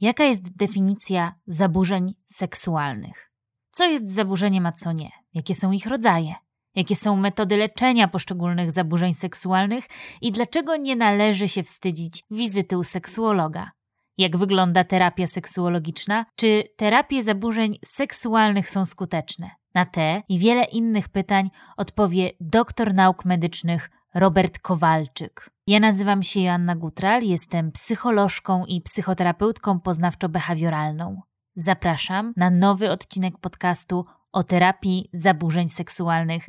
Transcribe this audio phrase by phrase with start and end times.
[0.00, 3.30] Jaka jest definicja zaburzeń seksualnych?
[3.70, 5.10] Co jest zaburzeniem, a co nie?
[5.34, 6.34] Jakie są ich rodzaje?
[6.74, 9.84] Jakie są metody leczenia poszczególnych zaburzeń seksualnych
[10.20, 13.70] i dlaczego nie należy się wstydzić wizyty u seksuologa?
[14.18, 16.26] Jak wygląda terapia seksuologiczna?
[16.36, 19.50] Czy terapie zaburzeń seksualnych są skuteczne?
[19.74, 25.50] Na te i wiele innych pytań odpowie doktor nauk medycznych Robert Kowalczyk.
[25.68, 31.16] Ja nazywam się Joanna Gutral, jestem psycholożką i psychoterapeutką poznawczo-behawioralną.
[31.56, 36.46] Zapraszam na nowy odcinek podcastu o terapii zaburzeń seksualnych.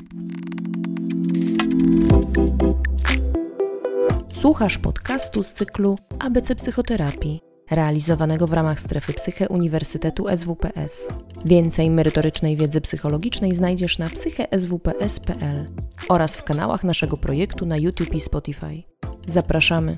[4.33, 11.07] Słuchasz podcastu z cyklu ABC Psychoterapii realizowanego w ramach strefy Psyche Uniwersytetu SWPS.
[11.45, 15.65] Więcej merytorycznej wiedzy psychologicznej znajdziesz na psycheswps.pl
[16.09, 18.83] oraz w kanałach naszego projektu na YouTube i Spotify.
[19.25, 19.95] Zapraszamy.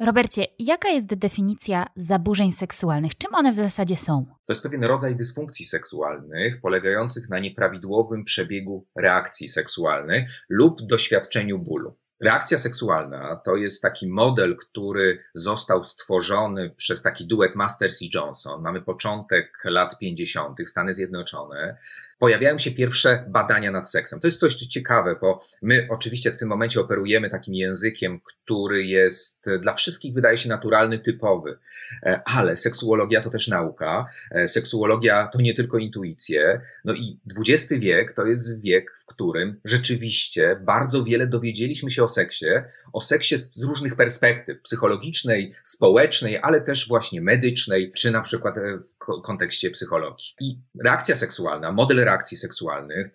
[0.00, 3.18] Robercie, jaka jest definicja zaburzeń seksualnych?
[3.18, 4.26] Czym one w zasadzie są?
[4.44, 11.96] To jest pewien rodzaj dysfunkcji seksualnych polegających na nieprawidłowym przebiegu reakcji seksualnych lub doświadczeniu bólu.
[12.20, 18.62] Reakcja seksualna to jest taki model, który został stworzony przez taki duet Masters i Johnson.
[18.62, 21.76] Mamy początek lat 50., Stany Zjednoczone.
[22.20, 24.20] Pojawiają się pierwsze badania nad seksem.
[24.20, 29.46] To jest coś ciekawe, bo my oczywiście w tym momencie operujemy takim językiem, który jest
[29.60, 31.58] dla wszystkich wydaje się naturalny, typowy.
[32.02, 34.06] E, ale seksuologia to też nauka.
[34.30, 36.60] E, seksuologia to nie tylko intuicje.
[36.84, 42.08] No i XX wiek to jest wiek, w którym rzeczywiście bardzo wiele dowiedzieliśmy się o
[42.08, 42.46] seksie,
[42.92, 48.78] o seksie z różnych perspektyw, psychologicznej, społecznej, ale też właśnie medycznej, czy na przykład e,
[48.78, 50.34] w kontekście psychologii.
[50.40, 53.06] I reakcja seksualna, model reakcji seksualnych,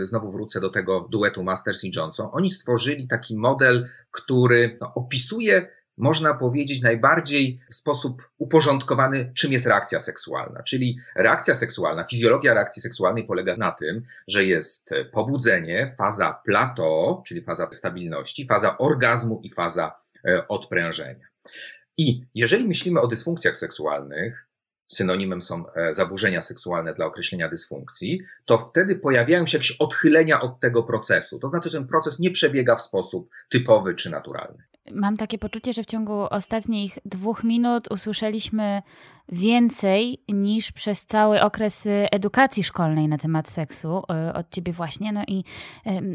[0.00, 4.94] e, znowu wrócę do tego duetu Masters i Johnson, oni stworzyli taki model, który no,
[4.94, 10.62] opisuje można powiedzieć, najbardziej w sposób uporządkowany, czym jest reakcja seksualna.
[10.62, 17.42] Czyli reakcja seksualna, fizjologia reakcji seksualnej polega na tym, że jest pobudzenie, faza plateau, czyli
[17.42, 19.94] faza stabilności, faza orgazmu i faza
[20.24, 21.26] e, odprężenia.
[21.98, 24.48] I jeżeli myślimy o dysfunkcjach seksualnych,
[24.96, 30.60] synonimem są e, zaburzenia seksualne dla określenia dysfunkcji, to wtedy pojawiają się jakieś odchylenia od
[30.60, 31.38] tego procesu.
[31.38, 34.64] To znaczy, ten proces nie przebiega w sposób typowy czy naturalny.
[34.92, 38.82] Mam takie poczucie, że w ciągu ostatnich dwóch minut usłyszeliśmy
[39.28, 45.12] więcej niż przez cały okres edukacji szkolnej na temat seksu e, od ciebie właśnie.
[45.12, 45.44] No i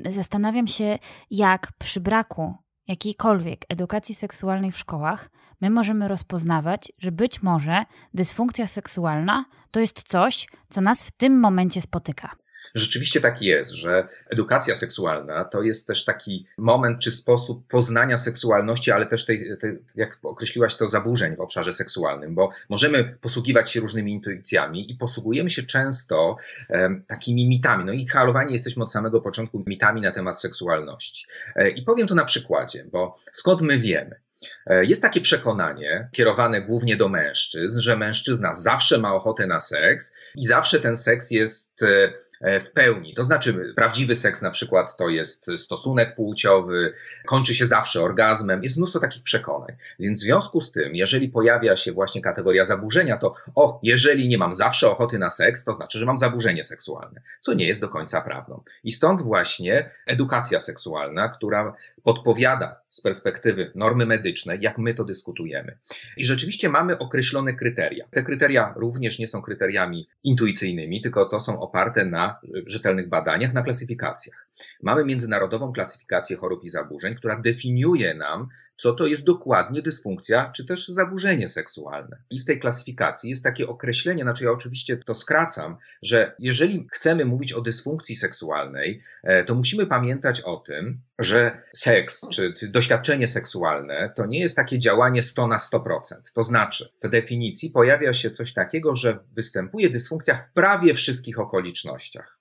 [0.10, 1.00] zastanawiam się,
[1.32, 2.56] jak przy braku
[2.90, 5.30] jakiejkolwiek edukacji seksualnej w szkołach
[5.62, 7.84] my możemy rozpoznawać, że być może
[8.14, 12.39] dysfunkcja seksualna to jest coś, co nas w tym momencie spotyka.
[12.76, 18.92] Rzeczywiście tak jest, że edukacja seksualna to jest też taki moment czy sposób poznania seksualności,
[18.92, 23.80] ale też tej, tej, jak określiłaś to, zaburzeń w obszarze seksualnym, bo możemy posługiwać się
[23.80, 26.38] różnymi intuicjami i posługujemy się często
[26.70, 27.86] um, takimi mitami.
[27.86, 31.26] No i halowani jesteśmy od samego początku mitami na temat seksualności.
[31.56, 34.20] E, I powiem to na przykładzie, bo skąd my wiemy?
[34.68, 40.16] E, jest takie przekonanie, kierowane głównie do mężczyzn, że mężczyzna zawsze ma ochotę na seks
[40.36, 43.14] i zawsze ten seks jest e, E, w pełni.
[43.14, 46.94] To znaczy, prawdziwy seks na przykład to jest stosunek płciowy,
[47.26, 48.64] kończy się zawsze orgazmem.
[48.64, 49.76] Jest mnóstwo takich przekonań.
[50.00, 54.38] Więc w związku z tym, jeżeli pojawia się właśnie kategoria zaburzenia, to o, jeżeli nie
[54.38, 57.90] mam zawsze ochoty na seks, to znaczy, że mam zaburzenie seksualne, co nie jest do
[57.90, 58.64] końca prawdą.
[58.84, 61.74] I stąd właśnie edukacja seksualna, która
[62.04, 65.78] podpowiada z perspektywy normy medycznej, jak my to dyskutujemy.
[66.18, 68.06] I rzeczywiście mamy określone kryteria.
[68.12, 72.29] Te kryteria również nie są kryteriami intuicyjnymi, tylko to są oparte na
[72.66, 74.49] rzetelnych badaniach, na klasyfikacjach.
[74.84, 78.48] Mamy międzynarodową klasyfikację chorób i zaburzeń, która definiuje nam,
[78.78, 82.18] co to jest dokładnie dysfunkcja czy też zaburzenie seksualne.
[82.30, 87.26] I w tej klasyfikacji jest takie określenie, znaczy ja oczywiście to skracam, że jeżeli chcemy
[87.26, 94.14] mówić o dysfunkcji seksualnej, e, to musimy pamiętać o tym, że seks czy, doświadczenie seksualne
[94.16, 96.32] to nie jest takie działanie 100 na 100%.
[96.34, 102.39] To znaczy, w definicji pojawia się coś takiego, że występuje dysfunkcja w prawie wszystkich okolicznościach.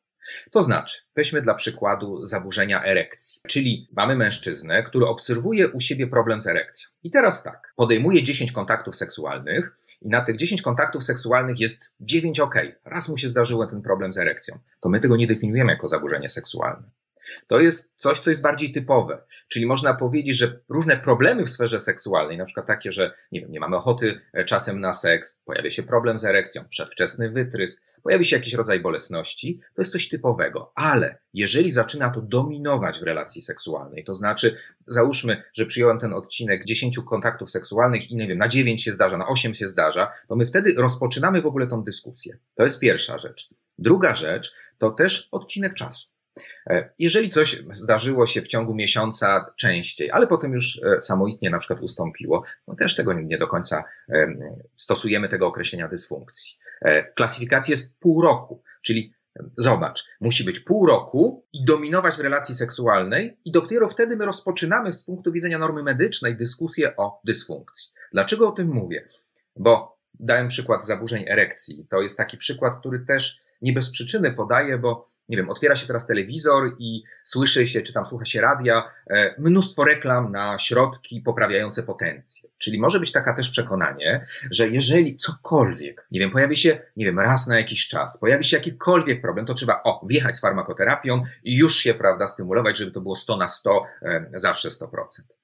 [0.51, 6.41] To znaczy, weźmy dla przykładu zaburzenia erekcji, czyli mamy mężczyznę, który obserwuje u siebie problem
[6.41, 6.89] z erekcją.
[7.03, 12.41] I teraz tak, podejmuje 10 kontaktów seksualnych i na tych 10 kontaktów seksualnych jest 9
[12.41, 12.55] ok.
[12.85, 14.59] Raz mu się zdarzyło ten problem z erekcją.
[14.81, 16.91] To my tego nie definiujemy jako zaburzenie seksualne.
[17.47, 19.23] To jest coś, co jest bardziej typowe.
[19.49, 23.53] Czyli można powiedzieć, że różne problemy w sferze seksualnej, na przykład takie, że nie, wiem,
[23.53, 28.25] nie mamy ochoty e, czasem na seks, pojawia się problem z erekcją, przedwczesny wytrysk, pojawi
[28.25, 30.73] się jakiś rodzaj bolesności, to jest coś typowego.
[30.75, 36.65] Ale jeżeli zaczyna to dominować w relacji seksualnej, to znaczy, załóżmy, że przyjąłem ten odcinek
[36.65, 40.37] 10 kontaktów seksualnych i nie wiem, na 9 się zdarza, na 8 się zdarza, to
[40.37, 42.39] my wtedy rozpoczynamy w ogóle tą dyskusję.
[42.55, 43.55] To jest pierwsza rzecz.
[43.79, 46.09] Druga rzecz to też odcinek czasu.
[46.67, 51.59] E, jeżeli coś zdarzyło się w ciągu miesiąca częściej, ale potem już e, samoistnie na
[51.59, 53.85] przykład ustąpiło, no też tego nie do końca
[54.77, 56.59] stosujemy tego określenia dysfunkcji.
[56.83, 59.19] E, w klasyfikacji jest pół roku, czyli
[59.57, 64.93] Zobacz, musi być pół roku i dominować w relacji seksualnej, i dopiero wtedy my rozpoczynamy
[64.93, 67.93] z punktu widzenia normy medycznej dyskusję o dysfunkcji.
[68.13, 69.07] Dlaczego o tym mówię?
[69.57, 71.87] Bo dałem przykład zaburzeń erekcji.
[71.91, 75.87] To jest taki przykład, który też nie bez przyczyny podaję, bo nie wiem, otwiera się
[75.87, 81.21] teraz telewizor i słyszy się, czy tam słucha się radia, e, mnóstwo reklam na środki
[81.21, 82.51] poprawiające potencję.
[82.59, 87.21] Czyli może być taka też przekonanie, że jeżeli cokolwiek, nie wiem, pojawi się, nie wiem,
[87.21, 91.57] raz na jakiś czas, pojawi się jakikolwiek problem, to trzeba, o, wjechać z farmakoterapią i
[91.57, 95.38] już się, prawda, stymulować, żeby to było 100 na 100, e, zawsze 100%.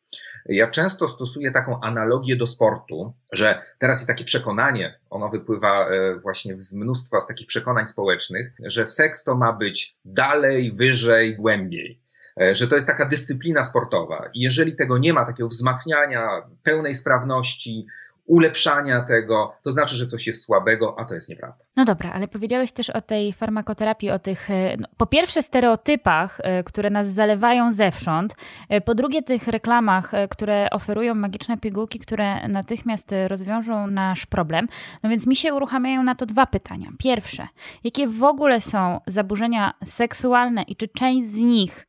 [0.47, 6.15] Ja często stosuję taką analogię do sportu, że teraz jest takie przekonanie, ono wypływa e,
[6.15, 12.01] właśnie z mnóstwa z takich przekonań społecznych, że seks to ma być dalej, wyżej, głębiej
[12.41, 14.31] e, że to jest taka dyscyplina sportowa.
[14.35, 16.29] Jeżeli tego nie ma, takiego wzmacniania,
[16.63, 17.87] pełnej sprawności,
[18.27, 21.65] ulepszania tego, to znaczy, że coś jest słabego, a to jest nieprawda.
[21.77, 26.41] No dobra, ale powiedziałeś też o tej farmakoterapii, o tych, e, no, po pierwsze, stereotypach,
[26.43, 28.35] e, które nas zalewają zewsząd,
[28.69, 34.69] e, po drugie, tych reklamach, które oferują magiczne pigułki, które natychmiast rozwiążą nasz problem.
[35.03, 36.89] No więc mi się uruchamiają na to dwa pytania.
[36.99, 37.49] Pierwsze,
[37.85, 41.87] jakie w ogóle są zaburzenia seksualne i czy część z nich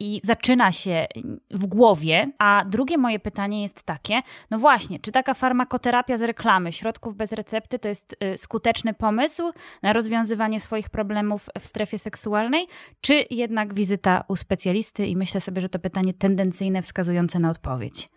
[0.00, 1.06] i zaczyna się
[1.50, 2.30] w głowie.
[2.38, 4.20] A drugie moje pytanie jest takie:
[4.50, 9.52] no właśnie, czy taka farmakoterapia z reklamy środków bez recepty to jest y, skuteczny pomysł
[9.82, 12.66] na rozwiązywanie swoich problemów w strefie seksualnej,
[13.00, 15.06] czy jednak wizyta u specjalisty?
[15.06, 18.08] I myślę sobie, że to pytanie tendencyjne wskazujące na odpowiedź.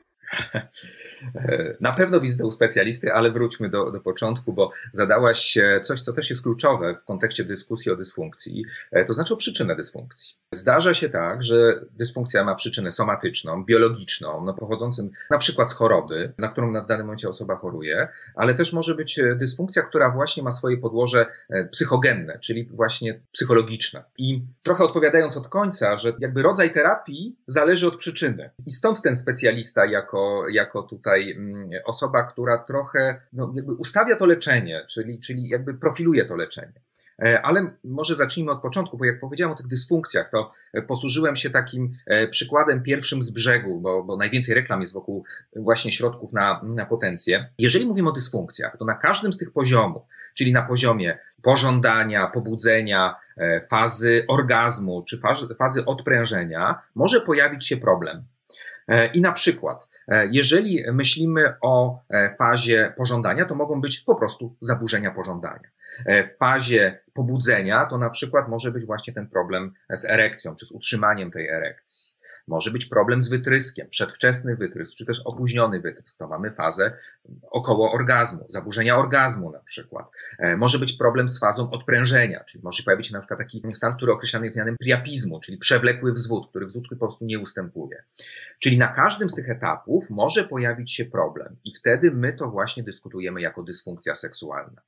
[1.82, 6.30] Na pewno wizytę u specjalisty, ale wróćmy do, do początku, bo zadałaś coś, co też
[6.30, 10.36] jest kluczowe w kontekście dyskusji o dysfunkcji, e, to znaczy o przyczynę dysfunkcji.
[10.52, 16.34] Zdarza się tak, że dysfunkcja ma przyczynę somatyczną, biologiczną, no pochodzącą na przykład z choroby,
[16.38, 20.44] na którą w danym momencie osoba choruje, ale też może być e, dysfunkcja, która właśnie
[20.44, 24.04] ma swoje podłoże e, psychogenne, czyli właśnie psychologiczne.
[24.18, 28.50] I trochę odpowiadając od końca, że jakby rodzaj terapii zależy od przyczyny.
[28.66, 34.26] I stąd ten specjalista jako, jako tutaj mm, osoba, która trochę no, jakby ustawia to
[34.26, 36.86] leczenie, czyli, czyli jakby profiluje to leczenie.
[37.24, 41.36] E, ale może zacznijmy od początku, bo jak powiedziałem o tych dysfunkcjach, to e, posłużyłem
[41.36, 45.26] się takim e, przykładem pierwszym z brzegu, bo, bo najwięcej reklam jest wokół
[45.56, 47.50] właśnie środków na, na potencję.
[47.58, 53.16] Jeżeli mówimy o dysfunkcjach, to na każdym z tych poziomów, czyli na poziomie pożądania, pobudzenia,
[53.70, 58.24] fazy orgazmu czy fazy, fazy odprężenia, może pojawić się problem.
[59.14, 59.90] I na przykład,
[60.32, 62.00] jeżeli myślimy o
[62.40, 65.70] fazie pożądania, to mogą być po prostu zaburzenia pożądania.
[66.06, 70.66] E, w fazie pobudzenia to na przykład może być właśnie ten problem z erekcją, czy
[70.66, 72.15] z utrzymaniem tej erekcji.
[72.48, 76.18] Może być problem z wytryskiem, przedwczesny wytrysk, czy też opóźniony wytrysk.
[76.18, 76.98] To mamy fazę
[77.52, 80.12] około orgazmu, zaburzenia orgazmu na przykład.
[80.40, 83.96] E, może być problem z fazą odprężenia, czyli może pojawić się na przykład taki stan,
[83.96, 88.04] który określany jest mianem priapizmu, czyli przewlekły wzwód, który wzwód po prostu nie ustępuje.
[88.60, 92.84] Czyli na każdym z tych etapów może pojawić się problem i wtedy my to właśnie
[92.84, 94.82] dyskutujemy jako dysfunkcja seksualna.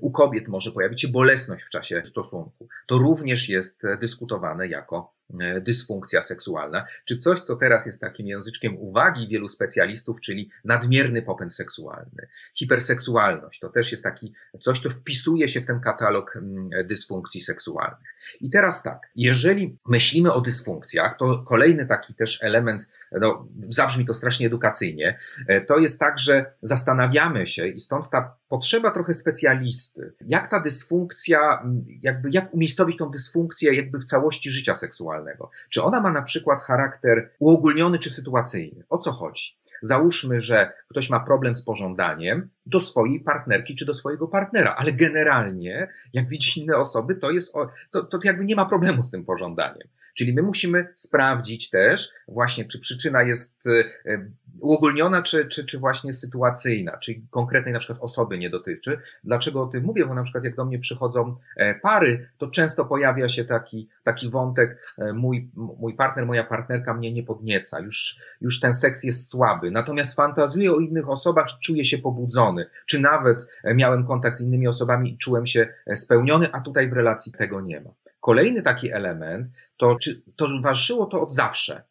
[0.00, 2.68] U kobiet może pojawić się bolesność w czasie stosunku.
[2.86, 5.13] To również jest dyskutowane jako E,
[5.60, 11.54] dysfunkcja seksualna, czy coś, co teraz jest takim języczkiem uwagi wielu specjalistów, czyli nadmierny popęd
[11.54, 12.28] seksualny.
[12.54, 18.14] Hiperseksualność to też jest taki coś, co wpisuje się w ten katalog mm, dysfunkcji seksualnych.
[18.40, 24.14] I teraz tak, jeżeli myślimy o dysfunkcjach, to kolejny taki też element, no, zabrzmi to
[24.14, 30.12] strasznie edukacyjnie, e, to jest tak, że zastanawiamy się i stąd ta potrzeba trochę specjalisty,
[30.20, 35.50] jak ta dysfunkcja, mm, jakby jak umiejscowić tą dysfunkcję jakby w całości życia seksualnego seksualnego.
[35.70, 38.84] Czy ona ma na przykład charakter uogólniony czy sytuacyjny?
[38.88, 39.56] O co chodzi?
[39.86, 44.92] Załóżmy, że ktoś ma problem z pożądaniem do swojej partnerki czy do swojego partnera, ale
[44.92, 47.54] generalnie, jak widzi inne osoby, to jest,
[47.90, 49.88] to, to jakby nie ma problemu z tym pożądaniem.
[50.14, 53.66] Czyli my musimy sprawdzić też właśnie, czy przyczyna jest
[54.06, 58.98] e, uogólniona, czy, czy, czy właśnie sytuacyjna, czyli konkretnej na przykład osoby nie dotyczy.
[59.24, 60.06] Dlaczego o tym mówię?
[60.06, 64.30] Bo na przykład jak do mnie przychodzą e, pary, to często pojawia się taki, taki
[64.30, 69.28] wątek, e, mój, mój partner, moja partnerka mnie nie podnieca, już, już ten seks jest
[69.28, 74.36] słaby, natomiast fantazuję o innych osobach i czuję się pobudzony, czy nawet e, miałem kontakt
[74.36, 77.90] z innymi osobami i czułem się spełniony, a tutaj w relacji tego nie ma.
[78.20, 81.82] Kolejny taki element to, czy to towarzyszyło to od zawsze.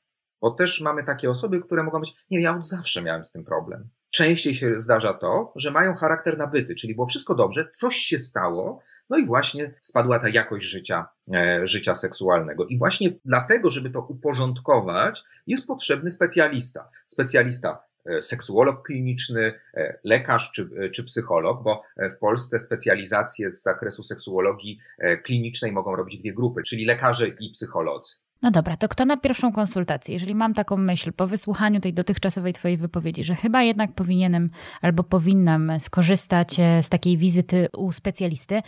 [0.41, 3.43] Bo też mamy takie osoby, które mogą być, nie, ja od zawsze miałem z tym
[3.43, 3.89] problem.
[4.09, 8.79] Częściej się zdarza to, że mają charakter nabyty, czyli było wszystko dobrze, coś się stało,
[9.09, 11.12] no i właśnie spadła ta jakość życia, e,
[11.63, 12.65] życia seksualnego.
[12.65, 16.89] I właśnie dlatego, żeby to uporządkować, jest potrzebny specjalista.
[17.05, 23.51] Specjalista e, seksuolog kliniczny, e, lekarz czy, e, czy psycholog, bo e, w Polsce specjalizacje
[23.51, 24.79] z zakresu seksuologii
[25.23, 28.13] klinicznej mogą robić dwie grupy, czyli lekarze i psycholodzy.
[28.43, 30.13] No dobra, to kto na pierwszą konsultację?
[30.13, 34.49] Jeżeli mam taką myśl po wysłuchaniu tej dotychczasowej Twojej wypowiedzi, że chyba jednak powinienem
[34.81, 38.61] albo powinnam skorzystać e, z takiej wizyty u specjalisty,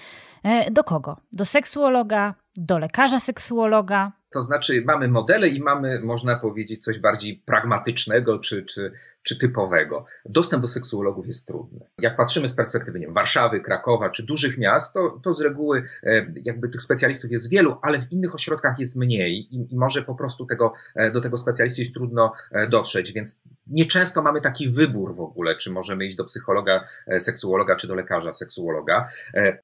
[0.44, 1.18] e, do kogo?
[1.32, 7.44] Do seksuologa, do lekarza seksuologa, to znaczy, mamy modele i mamy, można powiedzieć, coś bardziej
[7.46, 8.92] pragmatycznego czy, czy,
[9.24, 10.06] czy typowego.
[10.26, 11.80] Dostęp do seksuologów jest trudny.
[11.98, 15.84] Jak patrzymy z perspektywy nie wiem, Warszawy, Krakowa czy dużych miast, to, to z reguły
[16.04, 20.02] e, jakby tych specjalistów jest wielu, ale w innych ośrodkach jest mniej i, i może
[20.02, 24.70] po prostu tego, e, do tego specjalisty jest trudno e, dotrzeć, więc nieczęsto mamy taki
[24.70, 26.88] wybór w ogóle, czy możemy iść do psychologa,
[27.20, 29.10] seksuologa, czy do lekarza seksuologa.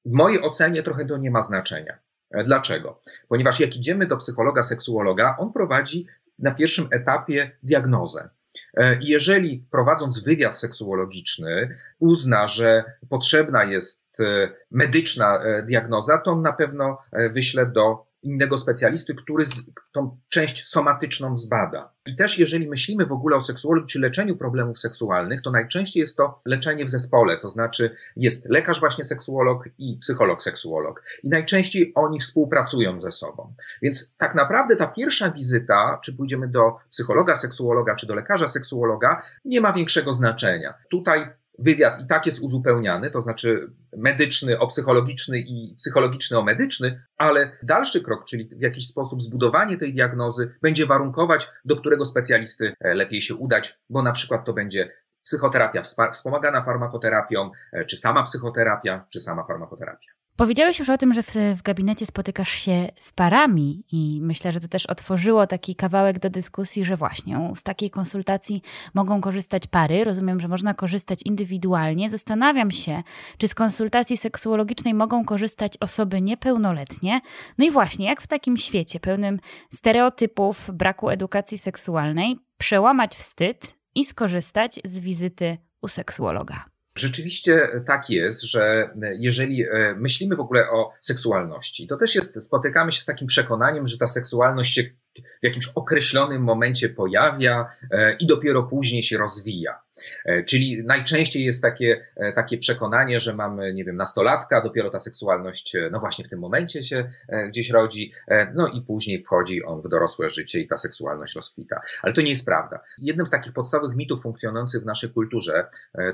[0.04, 1.98] W mojej ocenie trochę to nie ma znaczenia.
[2.32, 3.00] E, dlaczego?
[3.28, 6.06] Ponieważ jak idziemy do psychologa, seksuologa, on prowadzi
[6.38, 8.28] na pierwszym etapie diagnozę.
[8.74, 16.52] E, jeżeli prowadząc wywiad seksuologiczny uzna, że potrzebna jest e, medyczna diagnoza, to on na
[16.52, 16.98] pewno
[17.32, 19.44] wyśle do innego specjalisty, który
[19.92, 21.92] tą część somatyczną zbada.
[22.06, 26.16] I też jeżeli myślimy w ogóle o seksuologii czy leczeniu problemów seksualnych, to najczęściej jest
[26.16, 31.02] to leczenie w zespole, to znaczy jest lekarz właśnie seksuolog i psycholog seksuolog.
[31.22, 33.54] I najczęściej oni współpracują ze sobą.
[33.82, 39.22] Więc tak naprawdę ta pierwsza wizyta, czy pójdziemy do psychologa seksuologa, czy do lekarza seksuologa,
[39.44, 40.74] nie ma większego znaczenia.
[40.90, 47.04] Tutaj wywiad i tak jest uzupełniany, to znaczy medyczny o psychologiczny i psychologiczny o medyczny,
[47.16, 52.74] ale dalszy krok, czyli w jakiś sposób zbudowanie tej diagnozy, będzie warunkować, do którego specjalisty
[52.80, 54.92] e, lepiej się udać, bo na przykład to będzie
[55.24, 55.82] psychoterapia
[56.12, 60.21] wspomagana farmakoterapią, e, czy sama psychoterapia, czy sama farmakoterapia.
[60.36, 64.60] Powiedziałeś już o tym, że w, w, gabinecie spotykasz się z parami, i myślę, że
[64.60, 68.62] to też otworzyło taki kawałek do dyskusji, że właśnie z takiej konsultacji
[68.94, 70.04] mogą korzystać pary.
[70.04, 72.10] Rozumiem, że można korzystać indywidualnie.
[72.10, 73.02] Zastanawiam się,
[73.38, 77.20] czy z konsultacji seksuologicznej mogą korzystać osoby niepełnoletnie.
[77.58, 84.04] No i właśnie, jak w takim świecie pełnym stereotypów, braku edukacji seksualnej, przełamać wstyd i
[84.04, 86.71] skorzystać z wizyty u seksuologa.
[86.94, 92.92] Rzeczywiście tak jest, że jeżeli e, myślimy w ogóle o seksualności, to też jest, spotykamy
[92.92, 98.26] się z takim przekonaniem, że ta seksualność się w jakimś określonym momencie pojawia e, i
[98.26, 99.81] dopiero później się rozwija.
[100.24, 104.98] E, czyli najczęściej jest takie, e, takie przekonanie, że mamy, nie wiem, nastolatka, dopiero ta
[104.98, 107.10] seksualność, no właśnie w tym momencie się
[107.48, 108.12] gdzieś rodzi,
[108.54, 111.80] no i później wchodzi on w dorosłe życie i ta seksualność rozkwita.
[112.02, 112.80] Ale to nie jest prawda.
[112.98, 115.66] Jednym z takich podstawowych mitów funkcjonujących w naszej kulturze,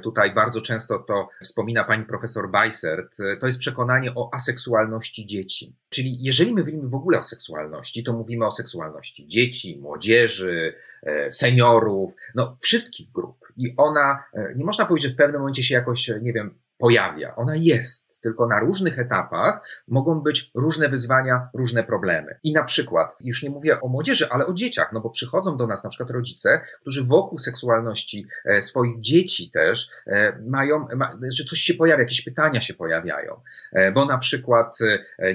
[0.03, 5.77] tutaj bardzo często to wspomina pani profesor Bajsert, to jest przekonanie o aseksualności dzieci.
[5.89, 11.33] Czyli jeżeli my mówimy w ogóle o seksualności, to mówimy o seksualności dzieci, młodzieży, e,
[11.33, 13.49] seniorów, no wszystkich grup.
[13.57, 17.37] I ona, e, nie można powiedzieć, że w pewnym momencie się jakoś, nie wiem, pojawia.
[17.37, 22.39] Ona jest tylko na różnych etapach mogą być różne wyzwania, różne problemy.
[22.43, 25.67] I na przykład, już nie mówię o młodzieży, ale o dzieciach, no bo przychodzą do
[25.67, 30.87] nas na przykład rodzice, którzy wokół seksualności e, swoich dzieci też e, mają,
[31.33, 33.41] że coś się pojawia, jakieś pytania się pojawiają,
[33.73, 34.79] e, bo na przykład,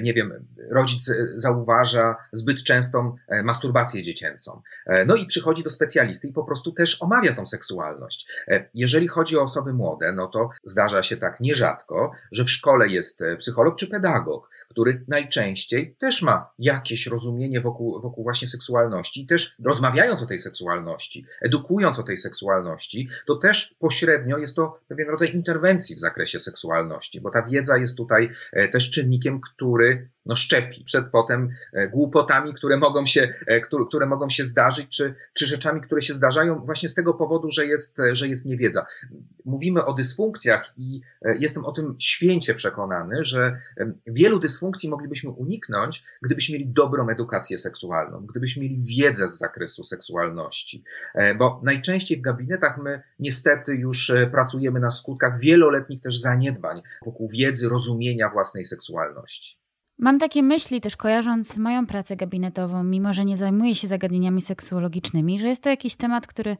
[0.02, 4.62] nie wiem, rodzic zauważa zbyt częstą masturbację dziecięcą.
[5.06, 8.28] No i przychodzi do specjalisty i po prostu też omawia tą seksualność.
[8.74, 12.88] Jeżeli chodzi o osoby młode, no to zdarza się tak nierzadko, że w szkole szkole
[12.88, 19.22] jest e, psycholog czy pedagog, który najczęściej też ma jakieś rozumienie wokół, wokół właśnie seksualności
[19.22, 24.80] i też rozmawiając o tej seksualności, edukując o tej seksualności, to też pośrednio jest to
[24.88, 30.08] pewien rodzaj interwencji w zakresie seksualności, bo ta wiedza jest tutaj e, też czynnikiem, który
[30.26, 34.88] no, szczepi przed potem e, głupotami, które mogą się, e, które, które mogą się zdarzyć,
[34.88, 38.86] czy, czy rzeczami, które się zdarzają właśnie z tego powodu, że jest, że jest niewiedza.
[39.44, 41.00] Mówimy o dysfunkcjach i
[41.38, 43.56] jestem o tym święcie przekonany, że
[44.06, 50.84] wielu dysfunkcji moglibyśmy uniknąć, gdybyśmy mieli dobrą edukację seksualną, gdybyśmy mieli wiedzę z zakresu seksualności.
[51.38, 57.68] Bo najczęściej w gabinetach my niestety już pracujemy na skutkach wieloletnich też zaniedbań wokół wiedzy,
[57.68, 59.63] rozumienia własnej seksualności.
[59.98, 65.38] Mam takie myśli też kojarząc moją pracę gabinetową, mimo że nie zajmuję się zagadnieniami seksuologicznymi,
[65.38, 66.56] że jest to jakiś temat, który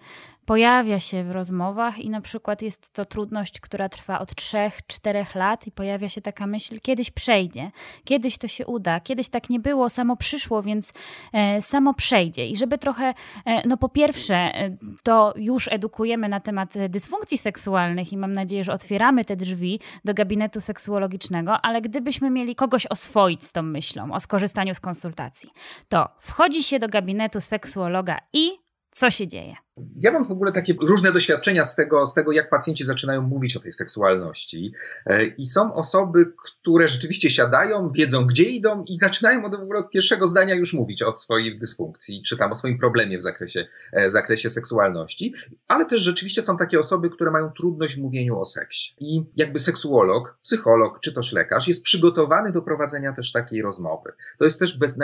[0.46, 5.66] pojawia się w rozmowach i na przykład jest to trudność, która trwa od 3-4 lat
[5.66, 7.70] i pojawia się taka myśl, kiedyś przejdzie,
[8.04, 10.92] kiedyś to się uda, kiedyś tak nie było, samo przyszło, więc
[11.32, 12.46] e, samo przejdzie.
[12.46, 13.14] I żeby trochę,
[13.44, 18.64] e, no po pierwsze, e, to już edukujemy na temat dysfunkcji seksualnych i mam nadzieję,
[18.64, 24.12] że otwieramy te drzwi do gabinetu seksuologicznego, ale gdybyśmy mieli kogoś oswoić z tą myślą
[24.12, 25.50] o skorzystaniu z konsultacji,
[25.88, 28.50] to wchodzi się do gabinetu seksuologa i
[28.90, 29.63] co się dzieje?
[29.96, 33.56] Ja mam w ogóle takie różne doświadczenia z tego, z tego, jak pacjenci zaczynają mówić
[33.56, 34.72] o tej seksualności.
[35.06, 40.54] E, I są osoby, które rzeczywiście siadają, wiedzą, gdzie idą i zaczynają od pierwszego zdania
[40.54, 45.34] już mówić o swojej dysfunkcji, czy tam o swoim problemie w zakresie, e, zakresie seksualności.
[45.68, 48.94] Ale też rzeczywiście są takie osoby, które mają trudność w mówieniu o seksie.
[49.00, 54.12] I jakby seksuolog, psycholog, czy też lekarz jest przygotowany do prowadzenia też takiej rozmowy.
[54.38, 54.96] To jest też bez,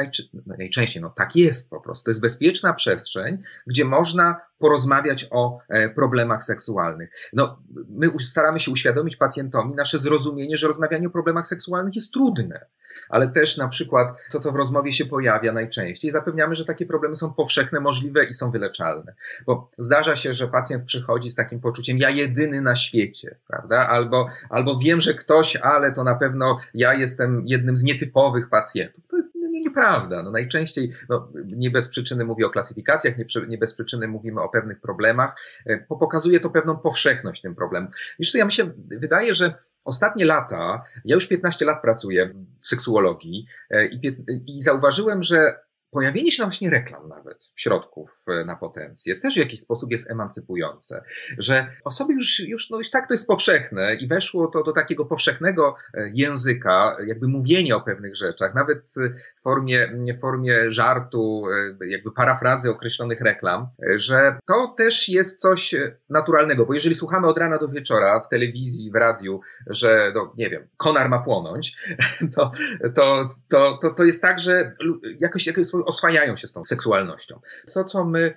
[0.47, 2.05] najczęściej, no tak jest po prostu.
[2.05, 7.11] To jest bezpieczna przestrzeń, gdzie można porozmawiać o e, problemach seksualnych.
[7.33, 12.67] No, my staramy się uświadomić pacjentowi nasze zrozumienie, że rozmawianie o problemach seksualnych jest trudne,
[13.09, 17.15] ale też na przykład, co to w rozmowie się pojawia najczęściej, zapewniamy, że takie problemy
[17.15, 19.15] są powszechne, możliwe i są wyleczalne.
[19.47, 23.89] Bo zdarza się, że pacjent przychodzi z takim poczuciem, ja jedyny na świecie, prawda?
[23.89, 29.05] Albo, albo wiem, że ktoś, ale to na pewno ja jestem jednym z nietypowych pacjentów.
[29.09, 29.35] To jest
[29.71, 30.23] nieprawda.
[30.23, 34.49] No najczęściej, no, nie bez przyczyny mówię o klasyfikacjach, nie, nie bez przyczyny mówimy o
[34.49, 37.89] pewnych problemach, e, bo pokazuje to pewną powszechność tym problemu.
[38.19, 42.67] Wiesz co, ja mi się wydaje, że ostatnie lata, ja już 15 lat pracuję w
[42.67, 49.17] seksuologii e, i, i zauważyłem, że pojawienie się właśnie reklam nawet, środków e, na potencję,
[49.17, 51.03] też w jakiś sposób jest emancypujące,
[51.39, 55.05] że osoby już, już, no już tak to jest powszechne i weszło to do takiego
[55.05, 58.95] powszechnego e, języka, jakby mówienie o pewnych rzeczach, nawet
[59.41, 61.43] w formie, w formie żartu,
[61.81, 65.75] e, jakby parafrazy określonych reklam, że to też jest coś
[66.11, 70.51] naturalnego, bo jeżeli słuchamy od rana do wieczora w telewizji, w radiu, że, no, nie
[70.51, 71.89] wiem, konar ma płonąć,
[72.37, 72.51] to,
[72.95, 74.73] to, to, to, to jest tak, że
[75.21, 77.41] jakoś, jakoś oswajają się z tą seksualnością.
[77.75, 78.35] To, co my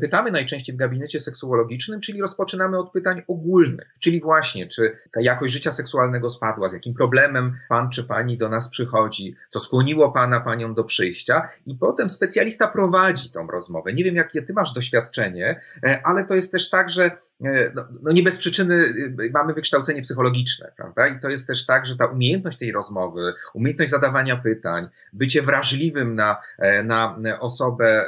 [0.00, 5.52] pytamy najczęściej w gabinecie seksuologicznym, czyli rozpoczynamy od pytań ogólnych, czyli właśnie, czy ta jakość
[5.52, 10.40] życia seksualnego spadła, z jakim problemem pan czy pani do nas przychodzi, co skłoniło pana,
[10.40, 13.92] panią do przyjścia i potem specjalista prowadzi tą rozmowę.
[13.92, 17.10] Nie wiem, jakie ty masz doświadczenie, e, ale to jest też tak, że
[17.74, 21.06] no, no, nie bez przyczyny y, mamy wykształcenie psychologiczne, prawda?
[21.06, 26.14] I to jest też tak, że ta umiejętność tej rozmowy, umiejętność zadawania pytań, bycie wrażliwym
[26.14, 28.04] na, e, na osobę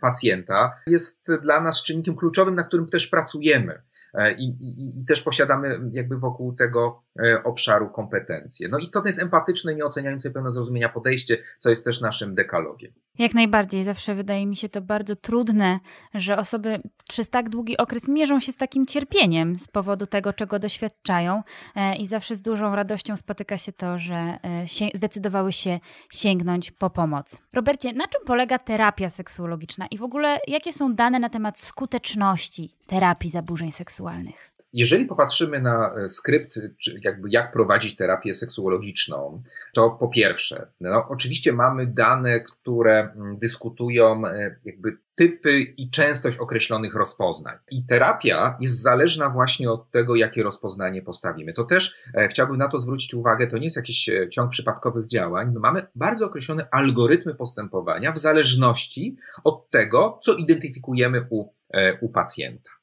[0.00, 3.82] pacjenta jest dla nas czynnikiem kluczowym, na którym też pracujemy.
[4.14, 7.02] E, I, i, i też posiadamy jakby wokół tego
[7.44, 8.68] obszaru kompetencje.
[8.68, 12.92] No istotne jest empatyczne, nieoceniające pełne zrozumienia podejście, co jest też naszym dekalogiem.
[13.18, 13.84] Jak najbardziej.
[13.84, 15.80] Zawsze wydaje mi się to bardzo trudne,
[16.14, 20.58] że osoby przez tak długi okres mierzą się z takim cierpieniem z powodu tego, czego
[20.58, 21.42] doświadczają,
[21.74, 26.90] e, i zawsze z dużą radością spotyka się to, że e, zdecydowały się sięgnąć po
[26.90, 27.42] pomoc.
[27.52, 32.74] Robercie, na czym polega terapia seksuologiczna i w ogóle jakie są dane na temat skuteczności
[32.86, 34.55] terapii zaburzeń seksualnych?
[34.76, 39.42] Jeżeli popatrzymy na e, skrypt, czy jakby jak prowadzić terapię seksuologiczną,
[39.74, 46.36] to po pierwsze, no, oczywiście mamy dane, które mm, dyskutują e, jakby typy i częstość
[46.36, 47.56] określonych rozpoznań.
[47.70, 51.52] I terapia jest zależna właśnie od tego, jakie rozpoznanie postawimy.
[51.52, 55.06] To też e, chciałbym na to zwrócić uwagę, to nie jest jakiś e, ciąg przypadkowych
[55.06, 55.52] działań.
[55.52, 62.08] My mamy bardzo określone algorytmy postępowania w zależności od tego, co identyfikujemy u, e, u
[62.08, 62.75] pacjenta.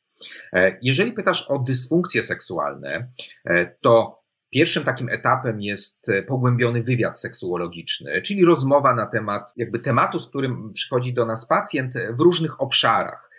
[0.54, 3.10] E, jeżeli pytasz o dysfunkcje seksualne,
[3.46, 4.24] e, to
[4.54, 10.30] Pierwszym takim etapem jest e, pogłębiony wywiad seksuologiczny, czyli rozmowa na temat jakby tematu, z
[10.30, 13.30] którym przychodzi do nas pacjent w różnych obszarach.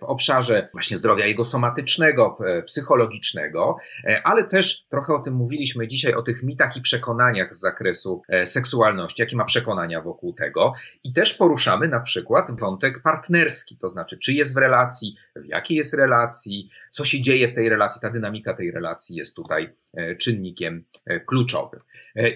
[0.00, 3.76] W obszarze właśnie zdrowia jego somatycznego, psychologicznego,
[4.24, 9.22] ale też trochę o tym mówiliśmy dzisiaj, o tych mitach i przekonaniach z zakresu seksualności,
[9.22, 10.72] jakie ma przekonania wokół tego.
[11.04, 15.76] I też poruszamy na przykład wątek partnerski, to znaczy, czy jest w relacji, w jakiej
[15.76, 19.72] jest relacji, co się dzieje w tej relacji, ta dynamika tej relacji jest tutaj
[20.18, 20.84] czynnikiem
[21.26, 21.80] kluczowym.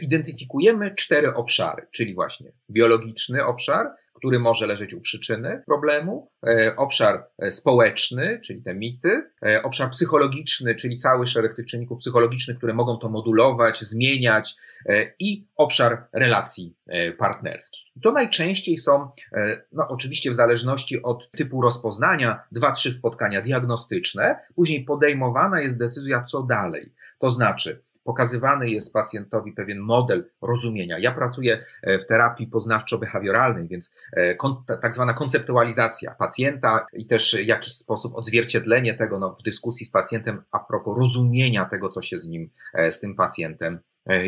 [0.01, 3.91] Identyfikujemy cztery obszary, czyli właśnie biologiczny obszar,
[4.25, 9.91] który może leżeć u przyczyny problemu, e, obszar e, społeczny, czyli te mity, e, obszar
[9.91, 14.55] psychologiczny, czyli cały szereg tych czynników psychologicznych, które mogą to modulować, zmieniać
[15.19, 16.77] i obszar relacji
[17.19, 17.93] partnerskich.
[18.03, 19.09] to najczęściej są,
[19.73, 26.23] no oczywiście w zależności od typu rozpoznania, dwa, trzy spotkania diagnostyczne, później podejmowana jest decyzja,
[26.23, 26.95] co dalej.
[27.19, 30.99] To znaczy, pokazywany jest pacjentowi pewien model rozumienia.
[30.99, 34.37] Ja pracuję e, w terapii poznawczo-behawioralnej, więc e,
[34.83, 40.43] tak zwana konceptualizacja pacjenta i też jakiś sposób odzwierciedlenie tego no, w dyskusji z pacjentem
[40.51, 43.79] a propos rozumienia tego, co się z nim, e, z tym pacjentem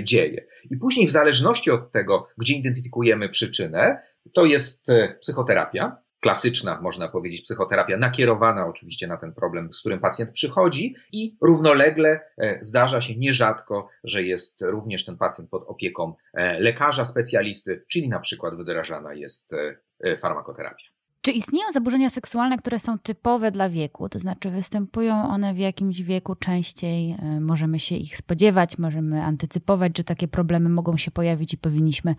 [0.03, 0.47] dzieje.
[0.71, 4.87] I później, w zależności od tego, gdzie identyfikujemy przyczynę, to jest
[5.21, 11.37] psychoterapia, klasyczna, można powiedzieć, psychoterapia, nakierowana oczywiście na ten problem, z którym pacjent przychodzi, i
[11.41, 17.85] równolegle e, zdarza się nierzadko, że jest również ten pacjent pod opieką e, lekarza, specjalisty,
[17.89, 19.53] czyli na przykład wdrażana jest
[20.01, 20.85] e, farmakoterapia.
[21.21, 24.09] Czy istnieją zaburzenia seksualne, które są typowe dla wieku?
[24.09, 30.05] To znaczy, występują one w jakimś wieku częściej, możemy się ich spodziewać, możemy antycypować, że
[30.05, 32.15] takie problemy mogą się pojawić i powinniśmy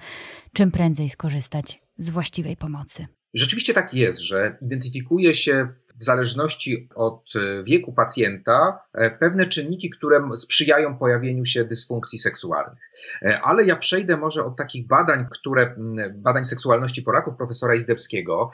[0.54, 3.08] czym prędzej skorzystać z właściwej pomocy.
[3.38, 9.90] Rzeczywiście tak jest, że identyfikuje się w zależności od e, wieku pacjenta e, pewne czynniki,
[9.90, 12.92] które sprzyjają pojawieniu się dysfunkcji seksualnych.
[13.22, 15.76] E, ale ja przejdę może od takich badań, które,
[16.16, 18.52] badań seksualności Polaków profesora Izdebskiego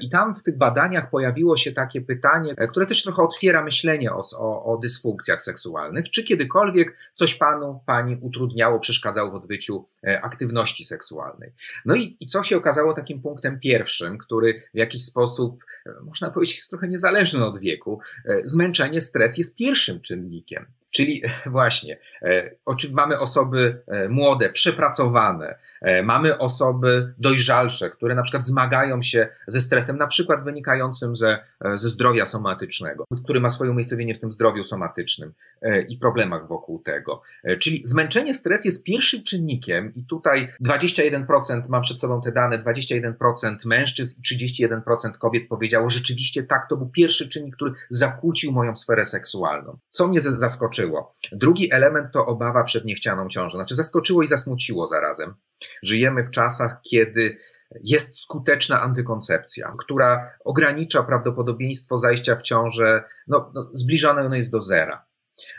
[0.00, 4.20] i tam w tych badaniach pojawiło się takie pytanie, które też trochę otwiera myślenie o,
[4.38, 6.10] o, o dysfunkcjach seksualnych.
[6.10, 9.88] Czy kiedykolwiek coś panu, pani utrudniało, przeszkadzało w odbyciu
[10.22, 11.52] aktywności seksualnej?
[11.84, 15.64] No i, i co się okazało takim punktem pierwszym, który w jakiś sposób,
[16.02, 18.00] można powiedzieć, jest trochę trochę niezależny od wieku.
[18.24, 20.66] E, zmęczenie, stres jest pierwszym czynnikiem.
[20.94, 22.50] Czyli właśnie, e,
[22.92, 25.58] mamy osoby e, młode, przepracowane,
[26.04, 31.38] mamy osoby dojrzalsze, które na przykład zmagają się ze stresem, na przykład wynikającym ze,
[31.74, 35.32] ze zdrowia somatycznego, który ma swoje umiejscowienie w tym zdrowiu somatycznym
[35.88, 37.22] i problemach wokół tego.
[37.58, 43.56] Czyli zmęczenie, stres jest pierwszym czynnikiem i tutaj 21% mam przed sobą te dane, 21%
[43.66, 49.04] mężczyzn i 31% kobiet powiedziało, rzeczywiście tak, to był pierwszy czynnik, który zakłócił moją sferę
[49.04, 49.78] seksualną.
[49.90, 50.83] Co mnie zaskoczyło?
[51.32, 53.58] Drugi element to obawa przed niechcianą ciążą.
[53.58, 55.34] Znaczy zaskoczyło i zasmuciło zarazem.
[55.82, 57.36] Żyjemy w czasach, kiedy
[57.82, 64.60] jest skuteczna antykoncepcja, która ogranicza prawdopodobieństwo zajścia w ciążę, no, no zbliżone ono jest do
[64.60, 65.06] zera.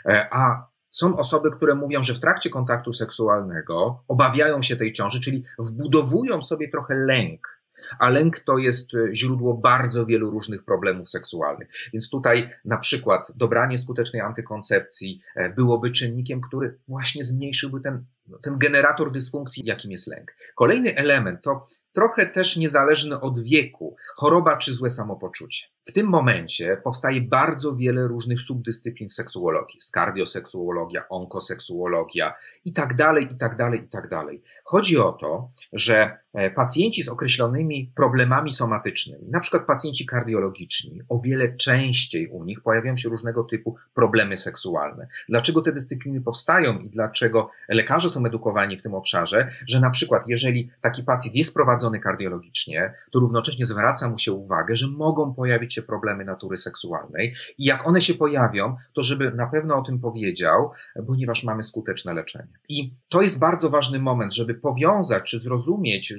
[0.06, 5.20] E, a są osoby, które mówią, że w trakcie kontaktu seksualnego obawiają się tej ciąży,
[5.20, 7.55] czyli wbudowują sobie trochę lęk
[7.98, 11.68] a lęk to jest e, źródło bardzo wielu różnych problemów seksualnych.
[11.92, 18.04] Więc tutaj na przykład dobranie skutecznej antykoncepcji e, byłoby czynnikiem, który właśnie zmniejszyłby ten,
[18.42, 20.36] ten generator dysfunkcji, jakim jest lęk.
[20.54, 25.66] Kolejny element to trochę też niezależny od wieku, choroba czy złe samopoczucie.
[25.86, 29.78] W tym momencie powstaje bardzo wiele różnych subdyscyplin w seksuologii.
[29.92, 34.42] Kardioseksuologia, onkoseksuologia i tak dalej, i tak dalej, i tak dalej.
[34.64, 41.20] Chodzi o to, że e, pacjenci z określonymi problemami somatycznymi, na przykład pacjenci kardiologiczni, o
[41.20, 45.08] wiele częściej u nich pojawiają się różnego typu problemy seksualne.
[45.28, 50.22] Dlaczego te dyscypliny powstają i dlaczego lekarze są edukowani w tym obszarze, że na przykład
[50.28, 55.75] jeżeli taki pacjent jest prowadzony kardiologicznie, to równocześnie zwraca mu się uwagę, że mogą pojawić
[55.82, 60.70] problemy natury seksualnej i jak one się pojawią, to żeby na pewno o tym powiedział,
[61.06, 62.52] ponieważ mamy skuteczne leczenie.
[62.68, 66.14] I to jest bardzo ważny moment, żeby powiązać czy zrozumieć,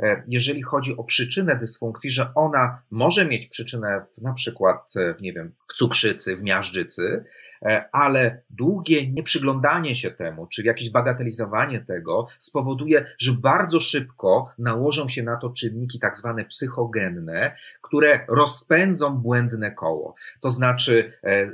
[0.00, 5.22] e, jeżeli chodzi o przyczynę dysfunkcji, że ona może mieć przyczynę w, na przykład w,
[5.22, 7.24] nie wiem, w cukrzycy, w miażdżycy,
[7.62, 15.08] e, ale długie nieprzyglądanie się temu, czy jakieś bagatelizowanie tego spowoduje, że bardzo szybko nałożą
[15.08, 20.14] się na to czynniki tak zwane psychogenne, które rozpędzą błędne koło.
[20.40, 21.46] To znaczy e,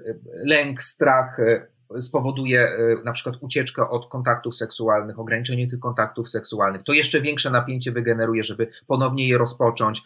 [0.47, 1.67] lęk, strach, e,
[2.01, 7.51] spowoduje e, na przykład ucieczkę od kontaktów seksualnych, ograniczenie tych kontaktów seksualnych, to jeszcze większe
[7.51, 10.03] napięcie wygeneruje, żeby ponownie je rozpocząć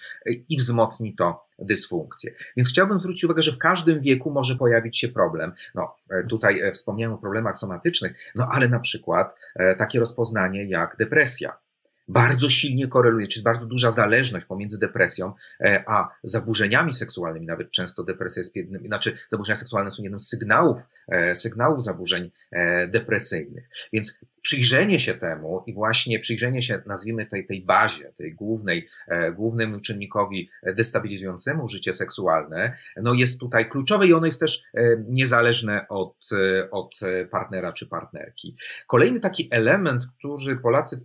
[0.49, 2.35] i wzmocni to dysfunkcję.
[2.57, 5.53] Więc chciałbym zwrócić uwagę, że w każdym wieku może pojawić się problem.
[5.75, 5.97] No,
[6.29, 9.37] tutaj wspomniałem o problemach somatycznych, no ale na przykład
[9.79, 11.64] takie rozpoznanie jak depresja
[12.09, 17.47] bardzo silnie koreluje, czy jest bardzo duża zależność pomiędzy depresją e, a zaburzeniami seksualnymi.
[17.47, 22.31] Nawet często depresja jest jednym, znaczy zaburzenia seksualne są jednym z sygnałów, e, sygnałów zaburzeń
[22.53, 23.69] e, depresyjnych.
[23.93, 28.89] Więc przyjrzenie się temu i właśnie przyjrzenie się, nazwijmy tej, tej bazie, tej głównej,
[29.37, 34.63] głównemu czynnikowi destabilizującemu życie seksualne, no jest tutaj kluczowe i ono jest też
[35.09, 36.29] niezależne od,
[36.71, 38.57] od partnera czy partnerki.
[38.87, 40.97] Kolejny taki element, który Polacy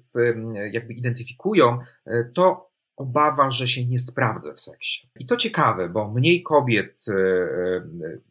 [0.72, 5.10] jakby jakby identyfikują, e, to obawa, że się nie sprawdzę w seksie.
[5.20, 7.82] I to ciekawe, bo mniej kobiet, e, e,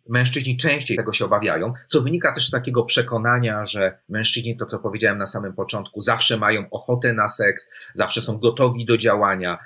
[0.08, 4.78] mężczyźni częściej tego się obawiają, co wynika też z takiego przekonania, że mężczyźni, to co
[4.78, 9.58] powiedziałem na samym początku, zawsze mają ochotę na seks, zawsze są gotowi do działania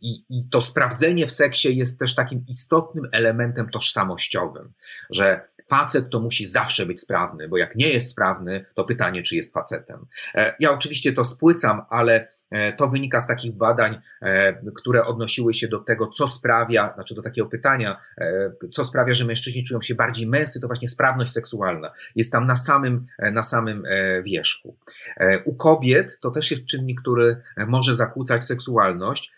[0.00, 4.72] i, i to sprawdzenie w seksie jest też takim istotnym elementem tożsamościowym,
[5.10, 9.36] że facet to musi zawsze być sprawny, bo jak nie jest sprawny, to pytanie, czy
[9.36, 10.06] jest facetem.
[10.34, 15.54] E, ja oczywiście to spłycam, ale e, to wynika z takich badań, e, które odnosiły
[15.54, 18.00] się do tego, co sprawia, znaczy do takiego pytania,
[18.70, 21.92] co sprawia, że mężczyźni czują się bardziej męscy, to właśnie sprawność seksualna.
[22.16, 23.84] Jest tam na samym, na samym
[24.24, 24.76] wierzchu.
[25.44, 29.32] U kobiet to też jest czynnik, który może zakłócać seksualność.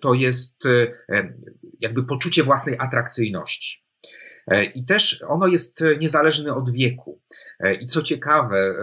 [0.00, 0.64] To jest
[1.80, 3.85] jakby poczucie własnej atrakcyjności.
[4.46, 7.20] E, I też ono jest e, niezależne od wieku.
[7.60, 8.74] E, I co ciekawe,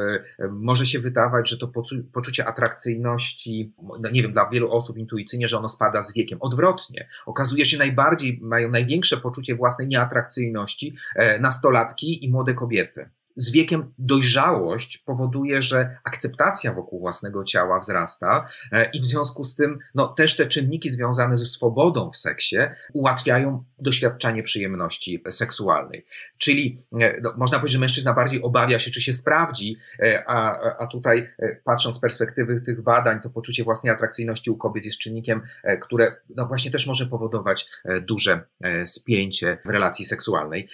[0.52, 1.72] może się wydawać, że to
[2.14, 6.38] poczucie atrakcyjności, no nie wiem, dla wielu osób intuicyjnie, że ono spada z wiekiem.
[6.42, 7.08] Odwrotnie.
[7.26, 10.96] Okazuje się, najbardziej mają największe poczucie własnej nieatrakcyjności
[11.40, 18.90] nastolatki i młode kobiety z wiekiem dojrzałość powoduje, że akceptacja wokół własnego ciała wzrasta e,
[18.94, 22.58] i w związku z tym no, też te czynniki związane ze swobodą w seksie
[22.94, 26.06] ułatwiają doświadczanie przyjemności seksualnej.
[26.38, 30.60] Czyli e, no, można powiedzieć, że mężczyzna bardziej obawia się, czy się sprawdzi, e, a,
[30.80, 31.30] a tutaj
[31.64, 35.42] patrząc z perspektywy tych badań, to poczucie własnej atrakcyjności u kobiet jest czynnikiem,
[35.82, 37.70] które no, właśnie też może powodować
[38.02, 38.42] duże
[38.86, 40.68] spięcie w relacji seksualnej.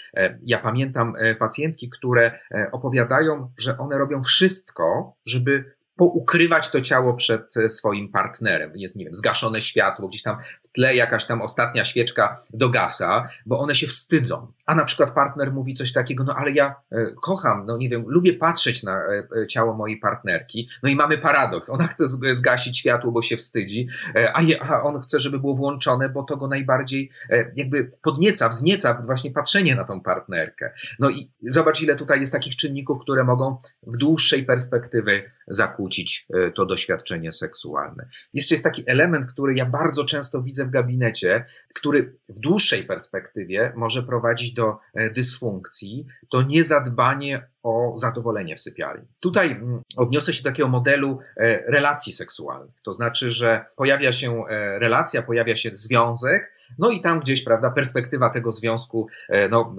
[0.46, 2.40] Ja pamiętam pacjentki, które
[2.72, 8.72] opowiadają, że one robią wszystko, żeby poukrywać to ciało przed e, swoim partnerem.
[8.76, 13.60] Jest, nie wiem, zgaszone światło, gdzieś tam w tle jakaś tam ostatnia świeczka dogasa, bo
[13.60, 14.52] one się wstydzą.
[14.66, 18.04] A na przykład partner mówi coś takiego, no ale ja e, kocham, no nie wiem,
[18.08, 20.70] lubię patrzeć na e, ciało mojej partnerki.
[20.84, 21.70] No i mamy paradoks.
[21.70, 23.88] Ona chce zgasić światło, bo się wstydzi,
[24.34, 27.12] a, je, a on chce, żeby było włączone, bo to go najbardziej
[27.56, 30.74] jakby podnieca, wznieca właśnie patrzenie na tą partnerkę.
[31.00, 33.58] No i zobacz, ile tutaj jest takich czynników, które mogą
[33.88, 35.89] w dłuższej perspektywy zakłócić
[36.34, 38.10] e, to doświadczenie seksualne.
[38.34, 43.74] Jeszcze jest taki element, który ja bardzo często widzę w gabinecie, który w dłuższej perspektywie
[43.76, 49.08] może prowadzić do e, dysfunkcji, to niezadbanie o zadowolenie w sypialni.
[49.20, 52.76] Tutaj mm, odniosę się do takiego modelu e, relacji seksualnych.
[52.84, 54.44] To znaczy, że pojawia się
[54.80, 59.76] relacja, pojawia się związek, no i tam gdzieś, prawda, perspektywa tego związku, e, no,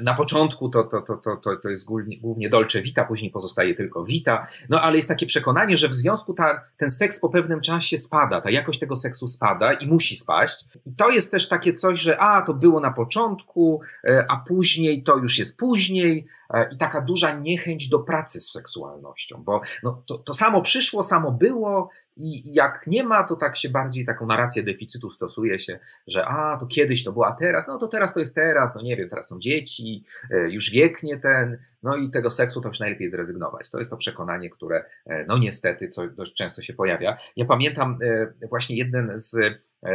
[0.00, 4.04] na początku to, to, to, to, to jest głównie, głównie dolce vita, później pozostaje tylko
[4.04, 7.98] vita, no ale jest takie przekonanie, że w związku ta, ten seks po pewnym czasie
[7.98, 10.64] spada, ta jakość tego seksu spada i musi spaść.
[10.84, 15.02] I to jest też takie coś, że a, to było na początku, e, a później
[15.02, 20.02] to już jest później e, i taka duża niechęć do pracy z seksualnością, bo no,
[20.06, 24.26] to, to samo przyszło, samo było i jak nie ma, to tak się bardziej taką
[24.26, 25.73] narrację deficytu stosuje się,
[26.06, 28.82] że a, to kiedyś to było, a teraz, no to teraz to jest teraz, no
[28.82, 32.68] nie wiem, teraz są dzieci, e, już wiek nie ten, no i tego seksu to
[32.68, 33.70] już najlepiej zrezygnować.
[33.70, 37.16] To jest to przekonanie, które, e, no niestety, co dość często się pojawia.
[37.36, 39.36] Ja pamiętam e, właśnie jeden z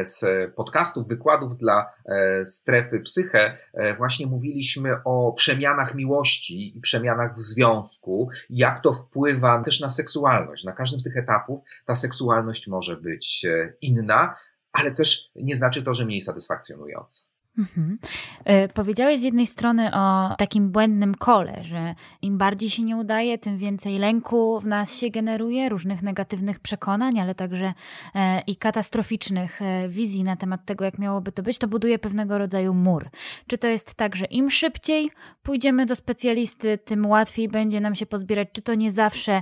[0.02, 1.86] z podcastów, wykładów dla
[2.44, 3.56] strefy psyche,
[3.98, 10.64] właśnie mówiliśmy o przemianach miłości i przemianach w związku, jak to wpływa też na seksualność.
[10.64, 13.46] Na każdym z tych etapów ta seksualność może być
[13.82, 14.36] inna,
[14.80, 17.24] ale też nie znaczy to, że mniej satysfakcjonująca.
[17.60, 17.98] Mhm.
[18.46, 23.38] E, powiedziałeś z jednej strony o takim błędnym kole, że im bardziej się nie udaje,
[23.38, 27.74] tym więcej lęku w nas się generuje, różnych negatywnych przekonań, ale także
[28.16, 32.38] e, i katastroficznych e, wizji na temat tego, jak miałoby to być, to buduje pewnego
[32.38, 33.10] rodzaju mur.
[33.48, 35.12] Czy to jest tak, że im szybciej
[35.44, 39.42] pójdziemy do specjalisty, tym łatwiej będzie nam się pozbierać, czy to nie zawsze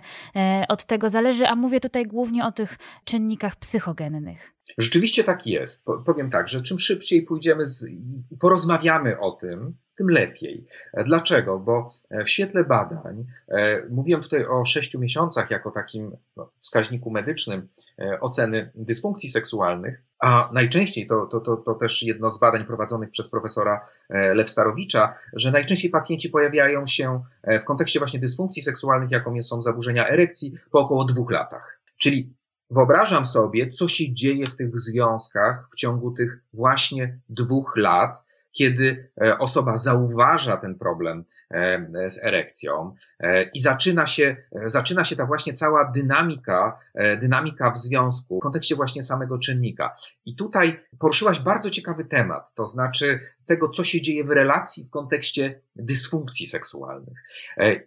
[0.68, 4.57] od tego zależy, a mówię tutaj głównie o tych czynnikach psychogennych.
[4.78, 5.86] Rzeczywiście tak jest.
[6.06, 7.90] Powiem tak, że czym szybciej pójdziemy z,
[8.32, 10.66] i porozmawiamy o tym, tym lepiej.
[11.06, 11.60] Dlaczego?
[11.60, 11.92] Bo
[12.26, 17.68] w świetle badań, e, mówiłem tutaj o sześciu miesiącach jako takim no, wskaźniku medycznym
[18.00, 23.10] e, oceny dysfunkcji seksualnych, a najczęściej to, to, to, to też jedno z badań prowadzonych
[23.10, 27.24] przez profesora e, Lewstarowicza, że najczęściej pacjenci pojawiają się
[27.62, 31.80] w kontekście właśnie dysfunkcji seksualnych, jaką są zaburzenia erekcji, po około dwóch latach.
[31.98, 32.34] Czyli
[32.72, 39.10] wyobrażam sobie, co się dzieje w tych związkach w ciągu tych właśnie dwóch lat, kiedy
[39.22, 42.96] e, osoba zauważa ten problem e, z erekcją
[43.54, 46.78] i zaczyna się, zaczyna się ta właśnie cała dynamika,
[47.22, 49.94] dynamika w związku w kontekście właśnie samego czynnika.
[50.26, 54.90] I tutaj poruszyłaś bardzo ciekawy temat, to znaczy tego, co się dzieje w relacji w
[54.90, 57.24] kontekście dysfunkcji seksualnych.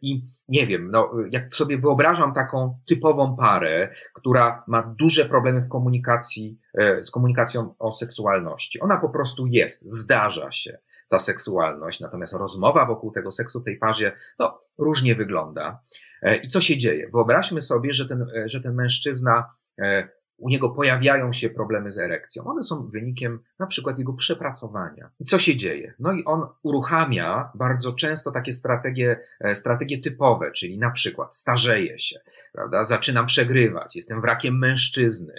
[0.03, 5.69] I nie wiem, no, jak sobie wyobrażam taką typową parę, która ma duże problemy w
[5.69, 6.59] komunikacji,
[7.03, 8.81] z komunikacją o seksualności.
[8.81, 10.79] Ona po prostu jest, zdarza się
[11.11, 15.81] ta seksualność, natomiast rozmowa wokół tego seksu w tej parze, no, różnie wygląda.
[16.23, 17.11] E, I co się dzieje?
[17.13, 21.99] Wyobraźmy sobie, że ten, e, że ten mężczyzna, e, u niego pojawiają się problemy z
[21.99, 22.45] erekcją.
[22.45, 25.11] One są wynikiem na przykład jego przepracowania.
[25.19, 25.95] I co się dzieje?
[25.99, 29.21] No i on uruchamia bardzo często takie strategie,
[29.55, 32.17] strategie typowe, czyli na przykład starzeje się,
[32.53, 32.85] prawda?
[32.85, 35.35] Zaczynam przegrywać, jestem wrakiem mężczyzny,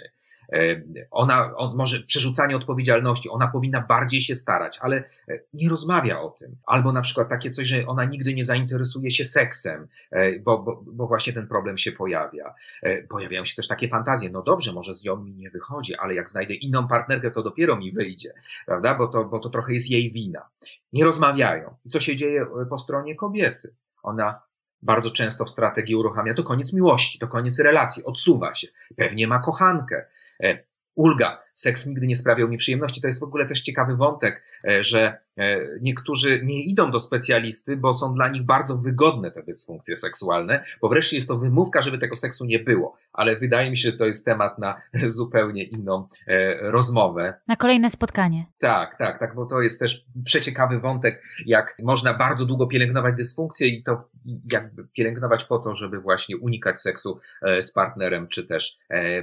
[1.10, 4.96] ona, on, może przerzucanie odpowiedzialności, ona powinna bardziej się starać, ale
[5.28, 6.56] e, nie rozmawia o tym.
[6.66, 10.82] Albo na przykład takie coś, że ona nigdy nie zainteresuje się seksem, e, bo, bo,
[10.86, 12.54] bo właśnie ten problem się pojawia.
[13.08, 16.28] Pojawiają się też takie fantazje, no dobrze, może z nią mi nie wychodzi, ale jak
[16.28, 18.32] znajdę inną partnerkę, to dopiero mi wyjdzie,
[18.66, 18.94] prawda?
[18.94, 20.48] Bo to, bo to trochę jest jej wina.
[20.92, 21.74] Nie rozmawiają.
[21.84, 23.74] I co się dzieje po stronie kobiety?
[24.02, 24.40] Ona
[24.82, 28.66] bardzo często w strategii uruchamia, to koniec miłości, to koniec relacji, odsuwa się.
[28.96, 30.06] Pewnie ma kochankę.
[30.42, 30.64] E,
[30.94, 33.00] ulga, seks nigdy nie sprawiał mi przyjemności.
[33.00, 37.76] To jest w ogóle też ciekawy wątek, e, że e, niektórzy nie idą do specjalisty,
[37.76, 41.98] bo są dla nich bardzo wygodne te dysfunkcje seksualne, bo wreszcie jest to wymówka, żeby
[41.98, 42.96] tego seksu nie było.
[43.12, 47.34] Ale wydaje mi się, że to jest temat na zupełnie inną e, rozmowę.
[47.48, 48.46] Na kolejne spotkanie.
[48.60, 53.68] Tak, tak, tak, bo to jest też przeciekawy wątek, jak można bardzo długo pielęgnować dysfunkcję
[53.68, 54.02] i to
[54.52, 57.18] jakby pielęgnować po to, żeby właśnie unikać seksu
[57.60, 58.78] z partnerem czy też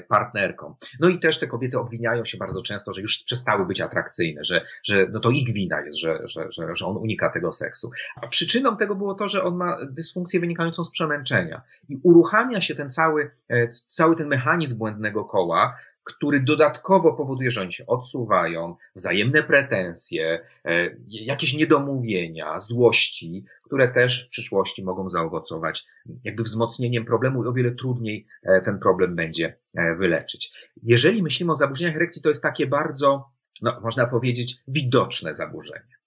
[0.08, 0.76] partnerką.
[1.00, 4.62] No i też te kobiety obwiniają się bardzo często, że już przestały być atrakcyjne, że,
[4.84, 7.92] że no to ich wina jest, że, że, że, że on unika tego seksu.
[8.22, 12.76] A przyczyną tego było to, że on ma dysfunkcję wynikającą z przemęczenia i uruchamia się
[12.76, 18.76] ten cały, e, cały ten mechanizm błędnego koła, który dodatkowo powoduje, że oni się odsuwają,
[18.96, 25.86] wzajemne pretensje, e, jakieś niedomówienia, złości, które też w przyszłości mogą zaowocować
[26.24, 29.58] jakby wzmocnieniem problemu i o wiele trudniej e, ten problem będzie
[29.98, 30.70] wyleczyć.
[30.84, 35.99] Jeżeli myślimy o zaburzeniach erekcji, to jest takie bardzo, no, można powiedzieć, widoczne zaburzenie.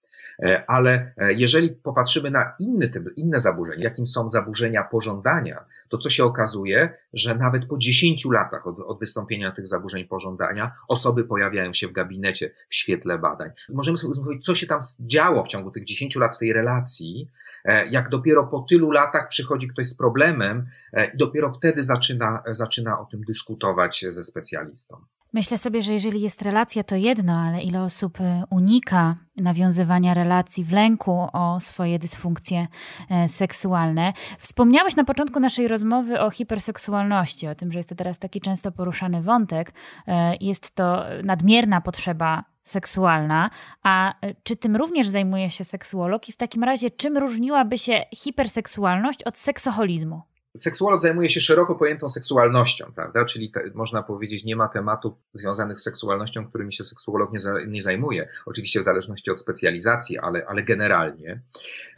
[0.43, 5.99] E, ale e, jeżeli popatrzymy na inny typ, inne zaburzenia, jakim są zaburzenia pożądania, to
[5.99, 11.25] co się okazuje, że nawet po 10 latach od, od wystąpienia tych zaburzeń pożądania osoby
[11.25, 13.51] pojawiają się w gabinecie w świetle badań.
[13.69, 17.31] Możemy sobie uzmysłowić, co się tam działo w ciągu tych 10 lat w tej relacji,
[17.65, 20.67] e, jak dopiero po tylu latach przychodzi ktoś z problemem
[21.15, 24.97] i dopiero wtedy zaczyna, zaczyna o tym dyskutować ze specjalistą.
[25.35, 30.65] Myślę sobie, że jeżeli jest relacja, to jedno, ale ile osób y, unika nawiązywania relacji
[30.65, 32.67] w lęku o swoje dysfunkcje
[33.11, 34.13] e, seksualne.
[34.39, 38.73] Wspomniałeś na początku naszej rozmowy o hiperseksualności, o tym, że jest to teraz taki często
[38.73, 39.73] poruszany wątek.
[40.07, 43.51] E, jest to nadmierna potrzeba seksualna.
[43.83, 46.29] A e, czy tym również zajmuje się seksuolog?
[46.29, 50.23] I w takim razie, czym różniłaby się hiperseksualność od seksoholizmu?
[50.59, 53.25] Seksuolog zajmuje się szeroko pojętą seksualnością, prawda?
[53.25, 57.55] Czyli te, można powiedzieć, nie ma tematów związanych z seksualnością, którymi się seksuolog nie, za,
[57.69, 58.29] nie zajmuje.
[58.47, 61.41] Oczywiście w zależności od specjalizacji, ale, ale generalnie.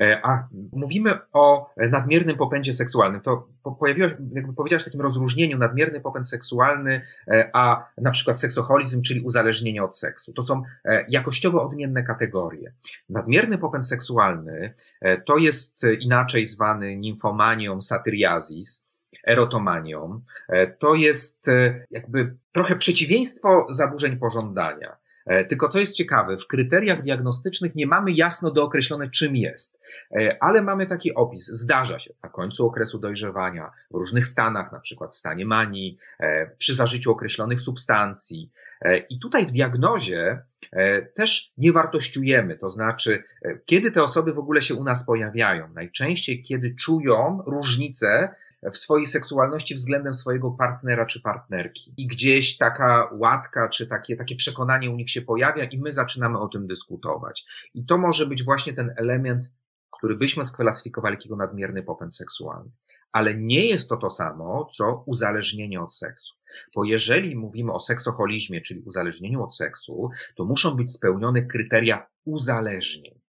[0.01, 3.21] E, a mówimy o nadmiernym popędzie seksualnym.
[3.21, 9.21] To pojawiło, jakby powiedziałaś takim rozróżnieniu nadmierny popęd seksualny, e, a na przykład seksoholizm, czyli
[9.21, 10.33] uzależnienie od seksu.
[10.33, 12.73] To są e, jakościowo odmienne kategorie.
[13.09, 14.75] Nadmierny popęd seksualny
[15.27, 18.45] to jest inaczej zwany nimfomanią, satyriazą,
[19.27, 24.97] erotomanią, e, to jest e, jakby trochę przeciwieństwo zaburzeń pożądania.
[25.27, 29.81] E, tylko co jest ciekawe, w kryteriach diagnostycznych nie mamy jasno dookreślone, czym jest,
[30.41, 31.47] ale mamy taki opis.
[31.47, 35.97] Zdarza się na końcu okresu dojrzewania, w różnych stanach, na przykład w stanie manii,
[36.59, 38.51] przy zażyciu określonych substancji.
[39.11, 40.43] I tutaj w diagnozie
[41.15, 43.23] też nie wartościujemy, to znaczy,
[43.67, 45.69] kiedy te osoby w ogóle się u nas pojawiają.
[45.75, 48.35] Najczęściej, kiedy czują różnicę
[48.73, 51.95] w swojej seksualności względem swojego partnera czy partnerki.
[51.97, 56.39] I gdzieś taka łatka czy takie, takie przekonanie u nich się pojawia i my zaczynamy
[56.39, 57.47] o tym dyskutować.
[57.75, 59.53] I to może być właśnie ten element,
[59.91, 62.71] który byśmy sklasyfikowali jako nadmierny popęd seksualny.
[63.13, 66.35] Ale nie jest to to samo, co uzależnienie od seksu.
[66.77, 73.24] Bo jeżeli mówimy o seksoholizmie, czyli uzależnieniu od seksu, to muszą być spełnione kryteria uzależnień.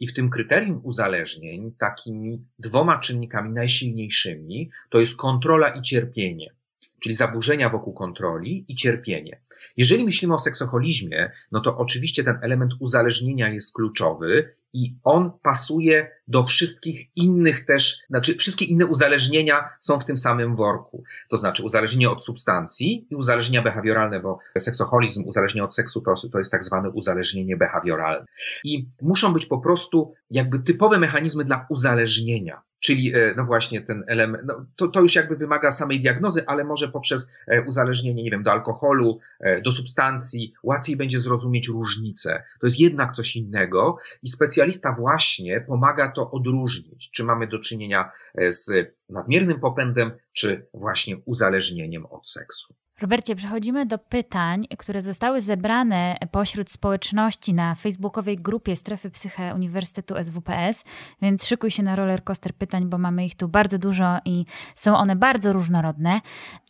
[0.00, 6.54] I w tym kryterium uzależnień takimi dwoma czynnikami najsilniejszymi to jest kontrola i cierpienie.
[7.02, 9.40] Czyli zaburzenia wokół kontroli i cierpienie.
[9.76, 16.10] Jeżeli myślimy o seksoholizmie, no to oczywiście ten element uzależnienia jest kluczowy i on pasuje
[16.28, 21.04] do wszystkich innych też, znaczy wszystkie inne uzależnienia są w tym samym worku.
[21.28, 26.38] To znaczy uzależnienie od substancji i uzależnienia behawioralne, bo seksoholizm, uzależnienie od seksu to, to
[26.38, 28.26] jest tak zwane uzależnienie behawioralne.
[28.64, 32.62] I muszą być po prostu jakby typowe mechanizmy dla uzależnienia.
[32.82, 36.64] Czyli, e, no właśnie, ten element, no to, to już jakby wymaga samej diagnozy, ale
[36.64, 42.42] może poprzez e, uzależnienie, nie wiem, do alkoholu, e, do substancji, łatwiej będzie zrozumieć różnicę.
[42.60, 48.10] To jest jednak coś innego i specjalista właśnie pomaga to odróżnić, czy mamy do czynienia
[48.48, 52.74] z nadmiernym popędem, czy właśnie uzależnieniem od seksu.
[53.02, 60.14] Robercie, przechodzimy do pytań, które zostały zebrane pośród społeczności na facebookowej grupie Strefy Psyche Uniwersytetu
[60.24, 60.84] SWPS,
[61.22, 64.44] więc szykuj się na roller coaster pytań, bo mamy ich tu bardzo dużo i
[64.74, 66.20] są one bardzo różnorodne.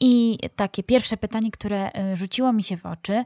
[0.00, 3.24] I takie pierwsze pytanie, które y, rzuciło mi się w oczy,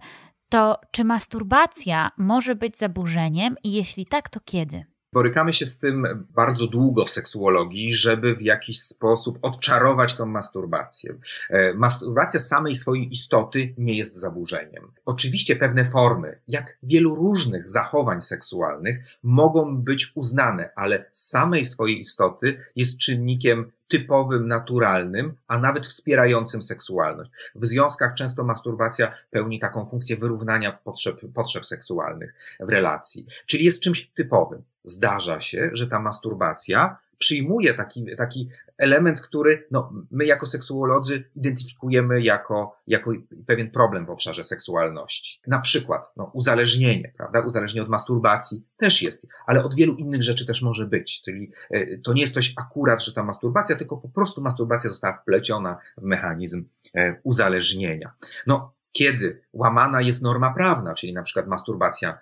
[0.49, 4.96] to czy masturbacja może być zaburzeniem i jeśli tak, to kiedy?
[5.17, 11.15] Borykamy się z tym bardzo długo w seksuologii, żeby w jakiś sposób odczarować tą masturbację.
[11.51, 14.93] E, masturbacja samej swojej istoty nie jest zaburzeniem.
[15.05, 22.59] Oczywiście pewne formy, jak wielu różnych zachowań seksualnych, mogą być uznane, ale samej swojej istoty
[22.77, 27.31] jest czynnikiem typowym, naturalnym, a nawet wspierającym seksualność.
[27.55, 33.83] W związkach często masturbacja pełni taką funkcję wyrównania potrzeb, potrzeb seksualnych w relacji, czyli jest
[33.83, 34.63] czymś typowym.
[34.83, 38.49] Zdarza się, że ta masturbacja przyjmuje taki, taki
[38.79, 43.13] element, który no, my jako seksuolodzy identyfikujemy jako, jako
[43.47, 45.41] pewien problem w obszarze seksualności.
[45.47, 47.41] Na przykład no, uzależnienie, prawda?
[47.41, 51.23] Uzależnienie od masturbacji też jest, ale od wielu innych rzeczy też może być.
[51.23, 55.15] Czyli e, to nie jest coś akurat, że ta masturbacja, tylko po prostu masturbacja została
[55.15, 56.65] wpleciona w mechanizm
[56.95, 58.13] e, uzależnienia.
[58.47, 62.19] No, kiedy łamana jest norma prawna, czyli na przykład masturbacja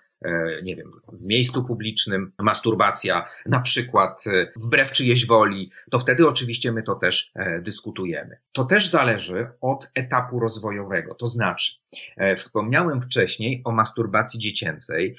[0.62, 6.72] nie wiem, w miejscu publicznym, masturbacja, na przykład e, wbrew czyjejś woli, to wtedy oczywiście
[6.72, 8.39] my to też e, dyskutujemy.
[8.53, 11.72] To też zależy od etapu rozwojowego, to znaczy,
[12.36, 15.16] wspomniałem wcześniej o masturbacji dziecięcej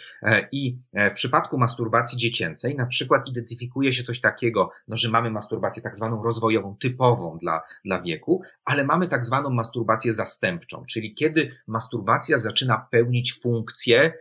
[0.51, 0.77] i
[1.11, 5.95] w przypadku masturbacji dziecięcej na przykład identyfikuje się coś takiego, no, że mamy masturbację tak
[5.95, 12.37] zwaną rozwojową, typową dla, dla wieku, ale mamy tak zwaną masturbację zastępczą, czyli kiedy masturbacja
[12.37, 14.13] zaczyna pełnić funkcję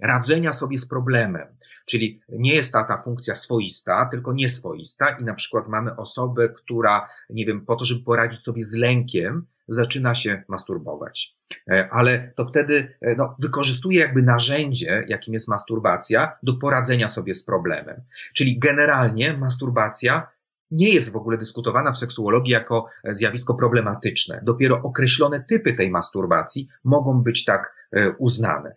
[0.00, 1.46] radzenia sobie z problemem.
[1.86, 7.06] Czyli nie jest ta, ta funkcja swoista, tylko nieswoista i na przykład mamy osobę, która,
[7.30, 11.36] nie wiem, po to, żeby poradzić sobie z lękiem, zaczyna się masturbować.
[11.70, 17.34] E, ale to wtedy e, no, wykorzystuje jakby narzędzie, jakim jest masturbacja, do poradzenia sobie
[17.34, 18.02] z problemem.
[18.34, 20.28] Czyli generalnie masturbacja
[20.70, 24.40] nie jest w ogóle dyskutowana w seksuologii jako zjawisko problematyczne.
[24.42, 28.74] Dopiero określone typy tej masturbacji mogą być tak e, uznane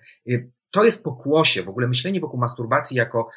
[0.72, 3.30] to jest pokłosie, w ogóle myślenie wokół masturbacji jako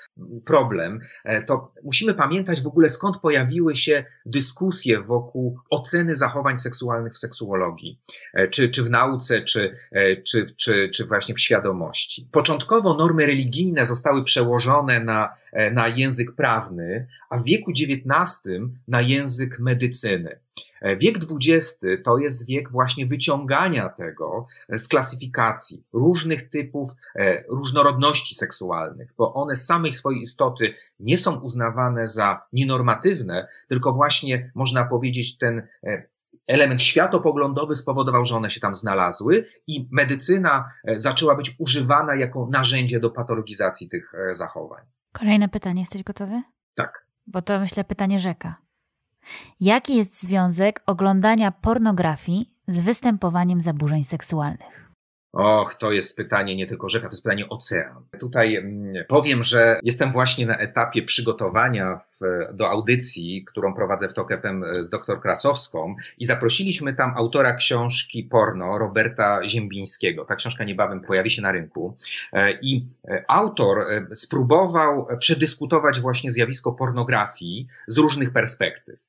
[0.44, 7.12] problem, e, to musimy pamiętać w ogóle skąd pojawiły się dyskusje wokół oceny zachowań seksualnych
[7.12, 8.00] w seksuologii,
[8.34, 12.28] e, czy, czy w nauce, czy, e, czy, czy, czy właśnie w świadomości.
[12.32, 15.28] Początkowo normy religijne zostały przełożone na,
[15.72, 18.48] na język prawny, a w wieku XIX
[18.88, 20.40] na język medycyny.
[20.80, 28.34] E, wiek XX to jest wiek właśnie wyciągania tego z klasyfikacji różnych typów e, różnorodności
[28.34, 34.84] seksualnych, bo one z samej swojej istoty nie są uznawane za nienormatywne, tylko właśnie można
[34.84, 36.08] powiedzieć ten e,
[36.46, 43.00] element światopoglądowy spowodował, że one się tam znalazły i medycyna zaczęła być używana jako narzędzie
[43.00, 44.84] do patologizacji tych zachowań.
[45.12, 46.42] Kolejne pytanie, jesteś gotowy?
[46.74, 47.06] Tak.
[47.26, 48.56] Bo to myślę pytanie rzeka.
[49.60, 54.89] Jaki jest związek oglądania pornografii z występowaniem zaburzeń seksualnych?
[55.32, 58.04] Och, to jest pytanie nie tylko rzeka, to jest pytanie ocean.
[58.20, 62.20] Tutaj mm, powiem, że jestem właśnie na etapie przygotowania w,
[62.56, 68.24] do audycji, którą prowadzę w TOK FM z dr Krasowską i zaprosiliśmy tam autora książki
[68.24, 70.24] porno, Roberta Ziembińskiego.
[70.24, 71.96] Ta książka niebawem pojawi się na rynku.
[72.32, 79.06] E, I e, autor e, spróbował przedyskutować właśnie zjawisko pornografii z różnych perspektyw.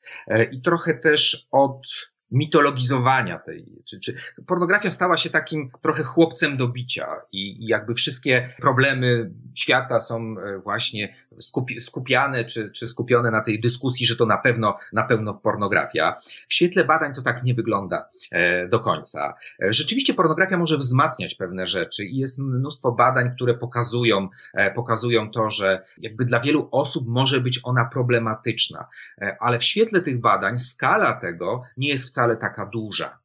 [0.51, 4.15] I trochę też od mitologizowania tej, czy, czy
[4.45, 10.35] pornografia stała się takim trochę chłopcem do bicia i, i jakby wszystkie problemy świata są
[10.39, 15.03] e, właśnie skupi, skupiane czy, czy skupione na tej dyskusji, że to na pewno, na
[15.03, 16.15] pewno pornografia.
[16.49, 19.33] W świetle badań to tak nie wygląda e, do końca.
[19.63, 24.29] E, rzeczywiście pornografia może wzmacniać pewne rzeczy i jest mnóstwo badań, które pokazują,
[24.75, 28.87] pokazują to, że jakby dla wielu osób może być ona problematyczna,
[29.39, 33.19] ale w świetle tych badań skala tego nie jest wcale taka duża.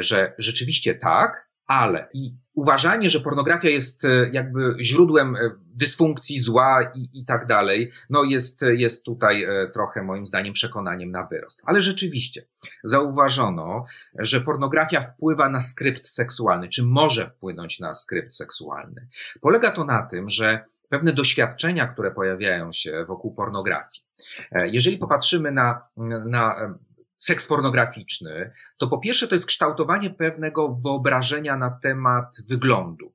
[0.00, 6.92] że rzeczywiście tak, ale i uważanie, że pornografia jest e, jakby źródłem e, dysfunkcji, zła
[6.94, 11.62] i, i tak dalej, no jest, jest tutaj e, trochę moim zdaniem przekonaniem na wyrost.
[11.64, 12.46] Ale rzeczywiście
[12.84, 13.84] zauważono,
[14.18, 19.08] że pornografia wpływa na skrypt seksualny, czy może wpłynąć na skrypt seksualny.
[19.40, 24.04] Polega to na tym, że pewne doświadczenia, które pojawiają się wokół pornografii.
[24.52, 25.88] Jeżeli popatrzymy na,
[26.28, 26.74] na
[27.16, 33.14] seks pornograficzny, to po pierwsze to jest kształtowanie pewnego wyobrażenia na temat wyglądu.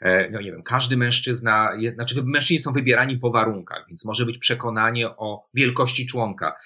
[0.00, 4.38] E, no nie wiem, każdy mężczyzna, znaczy mężczyźni są wybierani po warunkach, więc może być
[4.38, 6.56] przekonanie o wielkości członka,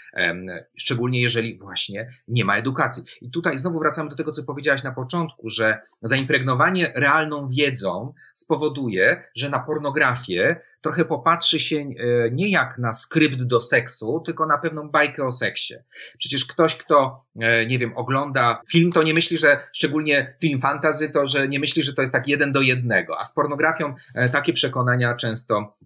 [0.76, 3.02] szczególnie jeżeli właśnie nie ma edukacji.
[3.20, 9.22] I tutaj znowu wracamy do tego, co powiedziałaś na początku, że zaimpregnowanie realną wiedzą spowoduje,
[9.36, 14.58] że na pornografię trochę popatrzy się e, nie jak na skrypt do seksu, tylko na
[14.58, 15.74] pewną bajkę o seksie.
[16.18, 21.10] Przecież ktoś, kto, e, nie wiem, ogląda film, to nie myśli, że szczególnie film fantazy,
[21.10, 24.28] to że nie myśli, że to jest tak jeden do jednego, a z pornografią e,
[24.28, 25.76] takie przekonania często,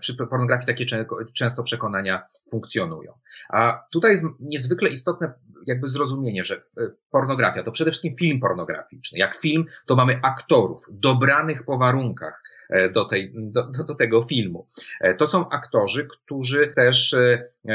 [0.00, 0.84] przy pornografii takie
[1.34, 3.12] często przekonania funkcjonują.
[3.50, 5.32] A tutaj jest niezwykle istotne
[5.66, 6.60] jakby zrozumienie, że
[7.10, 9.18] pornografia to przede wszystkim film pornograficzny.
[9.18, 12.42] Jak film, to mamy aktorów dobranych po warunkach
[12.92, 14.66] do, tej, do, do, tego filmu.
[15.18, 17.16] To są aktorzy, którzy też,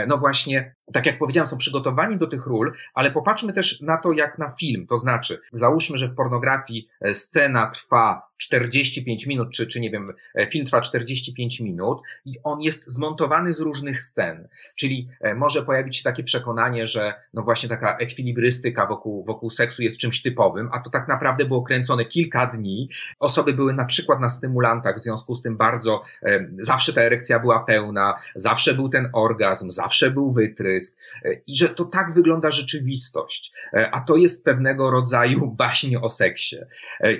[0.08, 4.14] no właśnie, tak jak powiedziałem, są przygotowani do tych ról, ale popatrzmy też na to,
[4.14, 4.88] jak na film.
[4.88, 10.06] To znaczy, załóżmy, że w pornografii scena trwa 45 minut, czy, czy nie wiem,
[10.36, 14.48] e, film trwa 45 minut i on jest zmontowany z różnych scen.
[14.76, 19.82] Czyli e, może pojawić się takie przekonanie, że no właśnie taka ekwilibrystyka wokół, wokół seksu
[19.82, 22.90] jest czymś typowym, a to tak naprawdę było kręcone kilka dni.
[23.20, 27.40] Osoby były na przykład na stymulantach, w związku z tym bardzo, e, zawsze ta erekcja
[27.40, 31.02] była pełna, zawsze był ten orgazm, zawsze był wytrysk
[31.48, 33.54] i że to tak wygląda rzeczywistość.
[33.92, 36.58] A to jest pewnego rodzaju baśnie o seksie.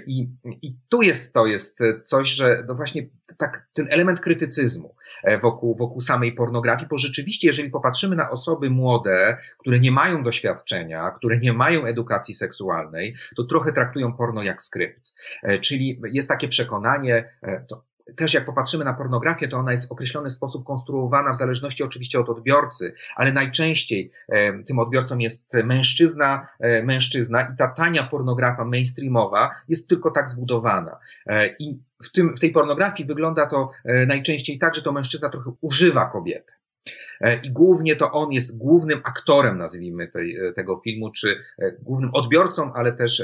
[0.06, 0.30] I,
[0.62, 5.76] i tu jest, to jest coś, że no właśnie tak, ten element krytycyzmu e, wokół,
[5.76, 11.38] wokół samej pornografii, bo rzeczywiście, jeżeli popatrzymy na osoby młode, które nie mają doświadczenia, które
[11.38, 15.14] nie mają edukacji seksualnej, to trochę traktują porno jak skrypt.
[15.44, 17.84] E, czyli jest takie przekonanie, e, to
[18.16, 22.20] też jak popatrzymy na pornografię, to ona jest w określony sposób konstruowana w zależności oczywiście
[22.20, 28.66] od odbiorcy, ale najczęściej e, tym odbiorcą jest mężczyzna, e, mężczyzna i ta tania pornografa
[28.66, 31.00] mainstreamowa jest tylko tak zbudowana.
[31.28, 35.30] E, I w, tym, w tej pornografii wygląda to e, najczęściej tak, że to mężczyzna
[35.30, 36.54] trochę używa kobietę.
[37.22, 41.72] E, I głównie to on jest głównym aktorem, nazwijmy tej, e, tego filmu, czy e,
[41.72, 43.24] głównym odbiorcą, ale też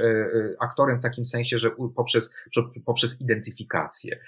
[0.59, 2.35] aktorem w takim sensie, że poprzez,
[2.85, 4.19] poprzez identyfikację.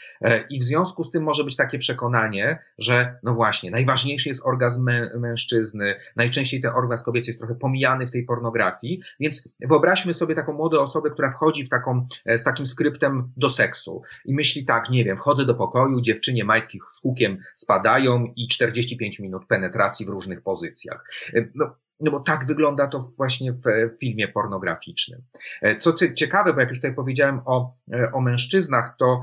[0.49, 4.89] I w związku z tym może być takie przekonanie, że no właśnie, najważniejszy jest orgazm
[5.19, 10.53] mężczyzny, najczęściej ten orgazm kobiecy jest trochę pomijany w tej pornografii, więc wyobraźmy sobie taką
[10.53, 15.03] młodą osobę, która wchodzi w taką, z takim skryptem do seksu i myśli tak, nie
[15.03, 20.41] wiem, wchodzę do pokoju, dziewczynie majtki z hukiem spadają i 45 minut penetracji w różnych
[20.41, 21.03] pozycjach.
[21.33, 23.61] E, no, no bo tak wygląda to właśnie w,
[23.95, 25.21] w filmie pornograficznym.
[25.61, 29.21] E, co ciekawe, bo jak już tutaj powiedziałem o, e, o mężczyznach, to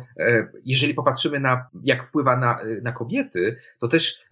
[0.64, 4.26] jeżeli popatrzymy na, jak wpływa na, na kobiety, to też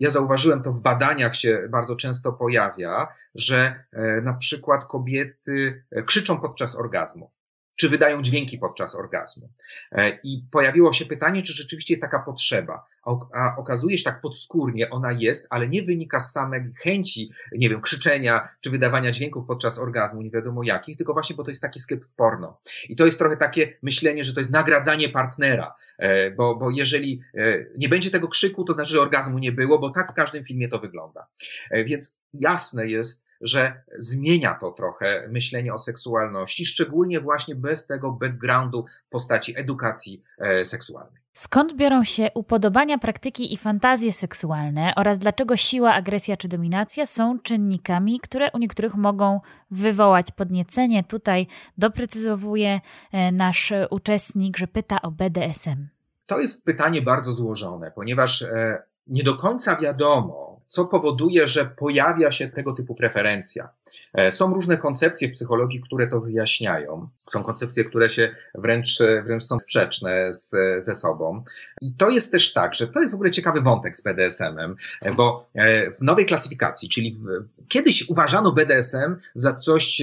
[0.00, 3.84] ja zauważyłem to w badaniach się bardzo często pojawia, że
[4.22, 7.30] na przykład kobiety krzyczą podczas orgazmu
[7.76, 9.48] czy wydają dźwięki podczas orgazmu.
[9.92, 12.86] E, I pojawiło się pytanie, czy rzeczywiście jest taka potrzeba.
[13.34, 17.80] A okazuje się tak podskórnie, ona jest, ale nie wynika z samej chęci, nie wiem,
[17.80, 21.80] krzyczenia czy wydawania dźwięków podczas orgazmu, nie wiadomo jakich, tylko właśnie, bo to jest taki
[21.80, 22.60] skrypt w porno.
[22.88, 27.20] I to jest trochę takie myślenie, że to jest nagradzanie partnera, e, bo, bo jeżeli
[27.34, 30.44] e, nie będzie tego krzyku, to znaczy, że orgazmu nie było, bo tak w każdym
[30.44, 31.26] filmie to wygląda.
[31.70, 38.84] Więc jasne jest, że zmienia to trochę myślenie o seksualności, szczególnie właśnie bez tego backgroundu
[39.06, 41.24] w postaci edukacji e, seksualnej.
[41.32, 47.38] Skąd biorą się upodobania, praktyki i fantazje seksualne oraz dlaczego siła, agresja czy dominacja są
[47.38, 49.40] czynnikami, które u niektórych mogą
[49.70, 51.04] wywołać podniecenie?
[51.04, 51.46] Tutaj
[51.78, 52.80] doprecyzowuje
[53.12, 55.88] e, nasz uczestnik, że pyta o BDSM.
[56.26, 62.30] To jest pytanie bardzo złożone, ponieważ e, nie do końca wiadomo, co powoduje, że pojawia
[62.30, 63.68] się tego typu preferencja.
[64.14, 67.08] E, są różne koncepcje w psychologii, które to wyjaśniają.
[67.16, 70.50] Są koncepcje, które się wręcz, wręcz są sprzeczne z,
[70.84, 71.44] ze sobą.
[71.82, 75.12] I to jest też tak, że to jest w ogóle ciekawy wątek z BDSM-em, e,
[75.12, 77.26] bo e, w nowej klasyfikacji, czyli w,
[77.68, 80.02] kiedyś uważano BDSM za coś,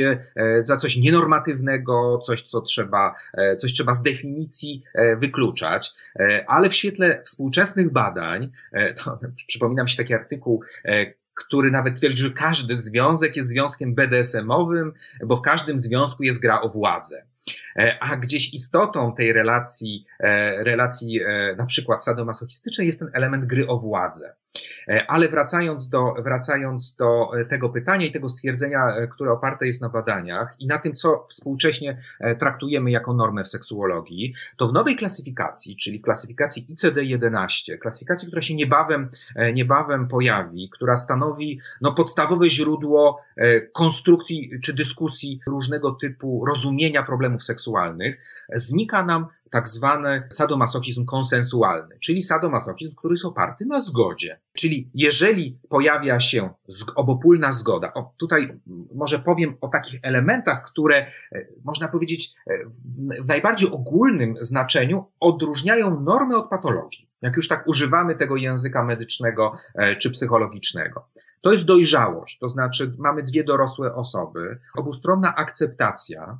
[0.59, 3.15] za coś nienormatywnego, coś, co trzeba,
[3.57, 4.83] coś trzeba z definicji
[5.17, 5.91] wykluczać,
[6.47, 8.51] ale w świetle współczesnych badań,
[9.03, 10.60] to przypominam się taki artykuł
[11.33, 14.93] który nawet twierdzi, że każdy związek jest związkiem BDSM-owym,
[15.25, 17.25] bo w każdym związku jest gra o władzę.
[17.75, 23.45] E, a gdzieś istotą tej relacji, e, relacji e, na przykład sadomasochistycznej jest ten element
[23.45, 24.35] gry o władzę.
[25.07, 30.55] Ale wracając do, wracając do tego pytania i tego stwierdzenia, które oparte jest na badaniach
[30.59, 31.97] i na tym, co współcześnie
[32.39, 38.41] traktujemy jako normę w seksuologii, to w nowej klasyfikacji, czyli w klasyfikacji ICD-11, klasyfikacji, która
[38.41, 39.09] się niebawem,
[39.53, 43.21] niebawem pojawi, która stanowi no, podstawowe źródło
[43.73, 48.21] konstrukcji czy dyskusji różnego typu rozumienia problemów seksualnych,
[48.53, 54.39] znika nam tak zwany sadomasochizm konsensualny, czyli sadomasochizm, który jest oparty na zgodzie.
[54.53, 56.49] Czyli jeżeli pojawia się
[56.95, 58.59] obopólna zgoda, o, tutaj
[58.95, 60.97] może powiem o takich elementach, które
[61.31, 62.53] e, można powiedzieć e,
[63.21, 69.57] w najbardziej ogólnym znaczeniu odróżniają normy od patologii, jak już tak używamy tego języka medycznego
[69.75, 71.07] e, czy psychologicznego.
[71.41, 76.39] To jest dojrzałość, to znaczy mamy dwie dorosłe osoby, obustronna akceptacja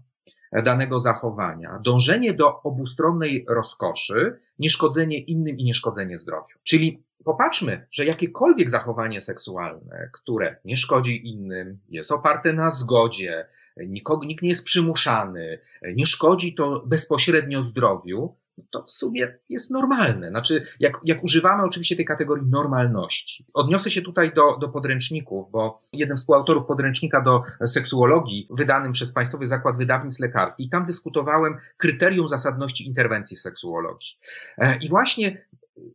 [0.52, 6.58] danego zachowania, dążenie do obustronnej rozkoszy, nieszkodzenie innym i nieszkodzenie zdrowiu.
[6.64, 13.46] Czyli popatrzmy, że jakiekolwiek zachowanie seksualne, które nie szkodzi innym, jest oparte na zgodzie,
[13.78, 15.60] nikogo, nikt nie jest przymuszany,
[15.96, 18.36] nie szkodzi to bezpośrednio zdrowiu,
[18.70, 20.30] to w sumie jest normalne.
[20.30, 23.46] Znaczy, jak, jak używamy oczywiście tej kategorii normalności.
[23.54, 29.14] Odniosę się tutaj do, do podręczników, bo jeden z współautorów podręcznika do seksuologii, wydanym przez
[29.14, 34.18] Państwowy Zakład Wydawnictw Lekarskich, tam dyskutowałem kryterium zasadności interwencji w seksuologii.
[34.58, 35.38] E, I właśnie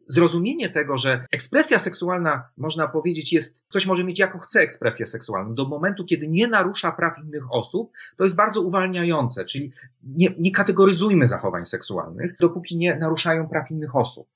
[0.06, 5.54] zrozumienie tego, że ekspresja seksualna, można powiedzieć, jest, ktoś może mieć jako chce ekspresję seksualną,
[5.54, 9.72] do momentu, kiedy nie narusza praw innych osób, to jest bardzo uwalniające, czyli
[10.02, 14.28] nie, nie kategoryzujmy zachowań seksualnych, dopóki nie naruszają praw innych osób.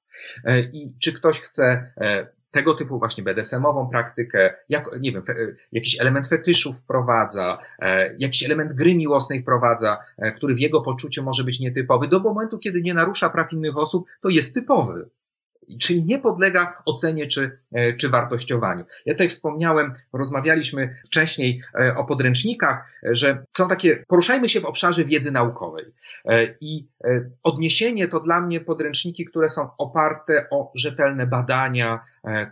[0.45, 5.35] E, I czy ktoś chce e, tego typu właśnie BDSM-ową praktykę, jak, nie wiem, fe,
[5.73, 9.99] jakiś element fetyszu wprowadza, e, jakiś element gry miłosnej wprowadza,
[10.37, 14.07] który w jego poczuciu może być nietypowy, do momentu, kiedy nie narusza praw innych osób,
[14.21, 15.11] to jest typowy
[15.79, 18.85] czyli nie podlega ocenie czy, e, czy wartościowaniu.
[19.07, 25.05] Ja tutaj wspomniałem, rozmawialiśmy wcześniej e, o podręcznikach, że są takie, poruszajmy się w obszarze
[25.05, 25.85] wiedzy naukowej.
[26.25, 26.91] E, I
[27.43, 32.01] odniesienie to dla mnie podręczniki, które są oparte o rzetelne badania,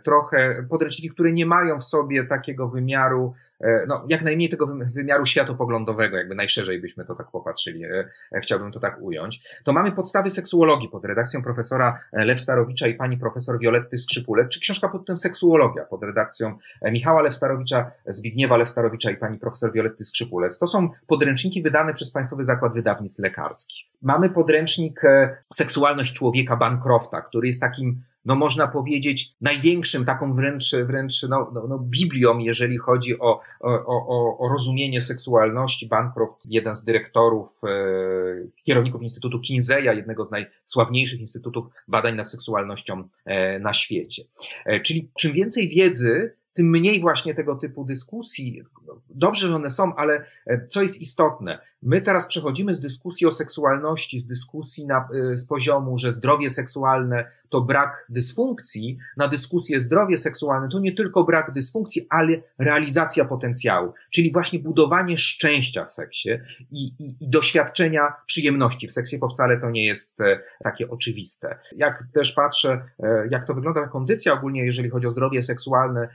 [0.03, 3.33] trochę podręczniki, które nie mają w sobie takiego wymiaru,
[3.87, 4.65] no jak najmniej tego
[4.95, 7.83] wymiaru światopoglądowego, jakby najszerzej byśmy to tak popatrzyli,
[8.41, 9.41] chciałbym to tak ująć.
[9.63, 14.49] To mamy podstawy seksuologii pod redakcją profesora Lew Starowicza i pani pani profesor Violetty Skrzypulek,
[14.49, 19.73] czy książka pod tytułem Seksuologia pod redakcją e, Michała Lewstarowicza, Zbigniewa Lewstarowicza i pani profesor
[19.73, 20.59] Violetty Skrzypulec.
[20.59, 23.85] To są podręczniki wydane przez Państwowy Zakład Wydawnictw Lekarskich.
[24.01, 30.75] Mamy podręcznik e, Seksualność człowieka Bancrofta, który jest takim, no można powiedzieć, największym, taką wręcz,
[30.85, 35.87] wręcz no, no, no Biblią, jeżeli chodzi o, o, o, o rozumienie seksualności.
[35.87, 43.03] Bancroft, jeden z dyrektorów, e, kierowników Instytutu Kinseya, jednego z najsławniejszych instytutów badań nad seksualnością
[43.25, 44.23] e, na świecie.
[44.65, 48.63] E, czyli czym więcej wiedzy, tym mniej właśnie tego typu dyskusji.
[49.09, 51.59] Dobrze, że one są, ale e, co jest istotne?
[51.81, 56.49] My teraz przechodzimy z dyskusji o seksualności, z dyskusji na, e, z poziomu, że zdrowie
[56.49, 63.25] seksualne to brak dysfunkcji, na dyskusję zdrowie seksualne to nie tylko brak dysfunkcji, ale realizacja
[63.25, 66.29] potencjału, czyli właśnie budowanie szczęścia w seksie
[66.71, 71.57] i, i, i doświadczenia przyjemności w seksie, bo wcale to nie jest e, takie oczywiste.
[71.75, 72.81] Jak też patrzę,
[73.29, 76.09] jak to wygląda ta kondycja ogólnie, jeżeli chodzi o zdrowie seksualne,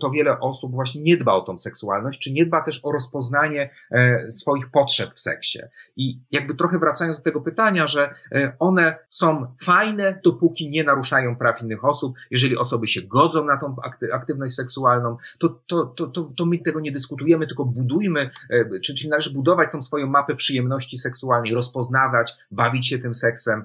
[0.00, 3.70] to wiele osób właśnie nie dba o tą seksualność, czy nie dba też o rozpoznanie
[3.90, 5.58] e, swoich potrzeb w seksie.
[5.96, 11.36] I jakby trochę wracając do tego pytania, że e, one są fajne, dopóki nie naruszają
[11.36, 12.16] praw innych osób.
[12.30, 13.76] Jeżeli osoby się godzą na tą
[14.12, 19.08] aktywność seksualną, to, to, to, to, to my tego nie dyskutujemy, tylko budujmy, e, czyli
[19.08, 23.64] należy budować tą swoją mapę przyjemności seksualnej, rozpoznawać, bawić się tym seksem,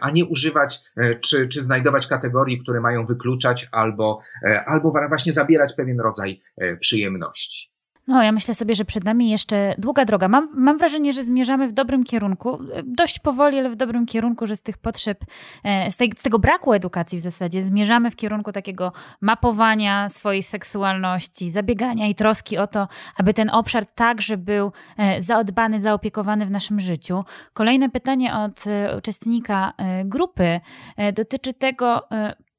[0.00, 0.80] a nie używać
[1.20, 4.20] czy, czy znajdować kategorii, które mają wykluczać albo,
[4.66, 6.40] albo właśnie zabierać pewien rodzaj
[6.80, 7.72] przyjemności.
[8.08, 10.28] No, ja myślę sobie, że przed nami jeszcze długa droga.
[10.28, 14.56] Mam, mam wrażenie, że zmierzamy w dobrym kierunku, dość powoli, ale w dobrym kierunku, że
[14.56, 15.24] z tych potrzeb,
[15.64, 20.42] e, z, tej, z tego braku edukacji w zasadzie, zmierzamy w kierunku takiego mapowania swojej
[20.42, 26.50] seksualności, zabiegania i troski o to, aby ten obszar także był e, zaodbany, zaopiekowany w
[26.50, 27.24] naszym życiu.
[27.52, 29.72] Kolejne pytanie od e, uczestnika
[30.04, 30.60] grupy
[31.14, 32.08] dotyczy tego,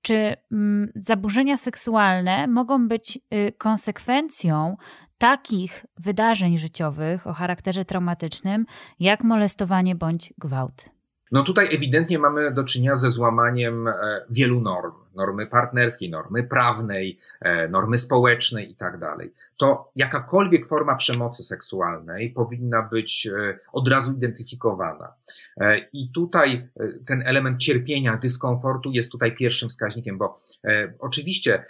[0.01, 3.19] czy mm, zaburzenia seksualne mogą być
[3.57, 4.77] konsekwencją
[5.23, 8.65] takich wydarzeń życiowych o charakterze traumatycznym,
[8.99, 10.89] jak molestowanie bądź gwałt.
[11.31, 13.93] No tutaj ewidentnie mamy do czynienia ze złamaniem e,
[14.29, 14.91] wielu norm.
[15.15, 22.29] Normy partnerskiej, normy prawnej, e, normy społecznej i tak dalej, to jakakolwiek forma przemocy seksualnej
[22.29, 25.13] powinna być e, od razu identyfikowana.
[25.57, 26.69] E, I tutaj
[27.07, 30.35] ten element cierpienia, dyskomfortu jest tutaj pierwszym wskaźnikiem, bo
[30.99, 31.65] oczywiście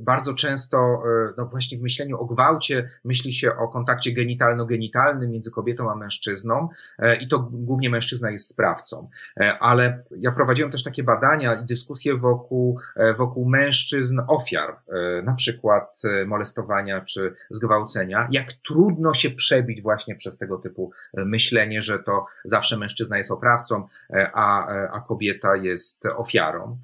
[0.00, 1.02] bardzo często,
[1.36, 6.68] no właśnie w myśleniu o gwałcie, myśli się o kontakcie genitalno-genitalnym między kobietą a mężczyzną
[7.20, 9.10] i to głównie mężczyzna jest sprawcą.
[9.60, 12.57] Ale ja prowadziłem też takie badania i dyskusje wokół,
[13.18, 14.76] wokół mężczyzn ofiar,
[15.24, 21.98] na przykład molestowania czy zgwałcenia, jak trudno się przebić właśnie przez tego typu myślenie, że
[21.98, 23.86] to zawsze mężczyzna jest oprawcą,
[24.32, 26.78] a, a kobieta jest ofiarą.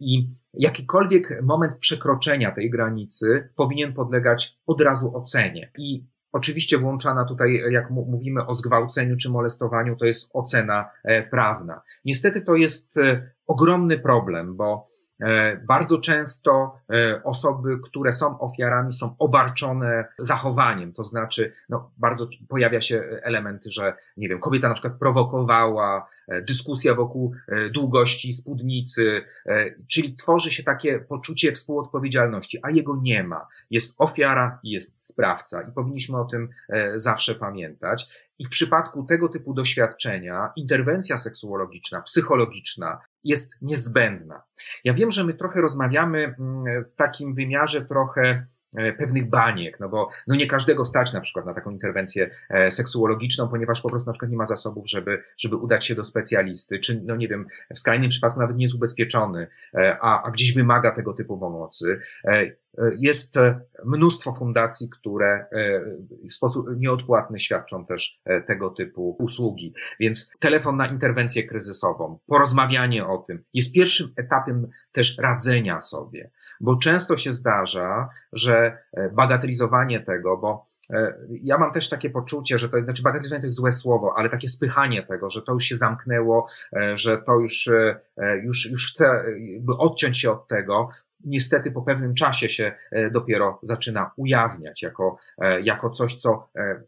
[0.00, 5.70] I jakikolwiek moment przekroczenia tej granicy powinien podlegać od razu ocenie.
[5.78, 11.82] I Oczywiście włączana tutaj, jak mówimy o zgwałceniu czy molestowaniu, to jest ocena e, prawna.
[12.04, 14.84] Niestety to jest e, ogromny problem, bo
[15.20, 22.26] E, bardzo często e, osoby, które są ofiarami, są obarczone zachowaniem, to znaczy, no, bardzo
[22.48, 27.34] pojawia się element, że, nie wiem, kobieta na przykład prowokowała, e, dyskusja wokół
[27.74, 29.24] długości spódnicy,
[29.88, 33.46] czyli tworzy się takie poczucie współodpowiedzialności, a jego nie ma.
[33.70, 36.48] Jest ofiara i jest sprawca i powinniśmy o tym
[36.94, 38.28] zawsze pamiętać.
[38.38, 44.42] I w przypadku tego typu doświadczenia interwencja seksuologiczna, psychologiczna jest niezbędna.
[44.84, 48.46] Ja wiem, że my trochę rozmawiamy mm, w takim wymiarze trochę
[48.98, 53.48] pewnych baniek, no bo no nie każdego stać na przykład na taką interwencję e, seksuologiczną,
[53.48, 57.02] ponieważ po prostu na przykład nie ma zasobów, żeby, żeby udać się do specjalisty, czy
[57.04, 60.92] no nie wiem, w skrajnym przypadku nawet nie jest ubezpieczony, e, a, a gdzieś wymaga
[60.92, 61.98] tego typu pomocy.
[62.98, 63.38] Jest
[63.84, 65.46] mnóstwo fundacji, które
[66.28, 69.74] w sposób nieodpłatny świadczą też tego typu usługi.
[70.00, 76.76] Więc telefon na interwencję kryzysową, porozmawianie o tym jest pierwszym etapem też radzenia sobie, bo
[76.76, 78.63] często się zdarza, że
[79.12, 80.62] bagatelizowanie tego, bo
[81.28, 84.48] ja mam też takie poczucie, że to, znaczy bagatelizowanie to jest złe słowo, ale takie
[84.48, 86.46] spychanie tego, że to już się zamknęło,
[86.94, 87.70] że to już,
[88.42, 89.24] już, już chce
[89.78, 90.88] odciąć się od tego,
[91.24, 96.82] niestety po pewnym czasie się e, dopiero zaczyna ujawniać jako, e, jako coś, co e,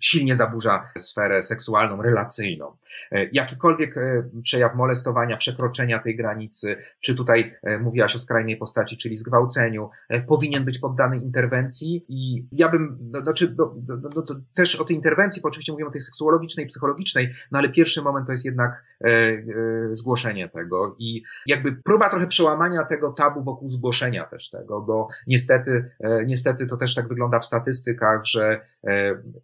[0.00, 2.76] silnie zaburza sferę seksualną, relacyjną.
[3.12, 8.96] E, jakikolwiek e, przejaw molestowania, przekroczenia tej granicy, czy tutaj e, mówiłaś o skrajnej postaci,
[8.96, 9.90] czyli zgwałceniu,
[10.26, 14.84] powinien być poddany interwencji i ja bym, no, znaczy, no, no, no, to też o
[14.84, 18.44] tej interwencji, bo oczywiście mówimy o tej seksuologicznej, psychologicznej, no ale pierwszy moment to jest
[18.44, 19.44] jednak e, e,
[19.90, 25.90] zgłoszenie tego i jakby próba trochę przełamania tego tabu wokół zgłoszenia też tego, bo niestety,
[26.00, 28.60] e, niestety to też tak wygląda w statystykach, że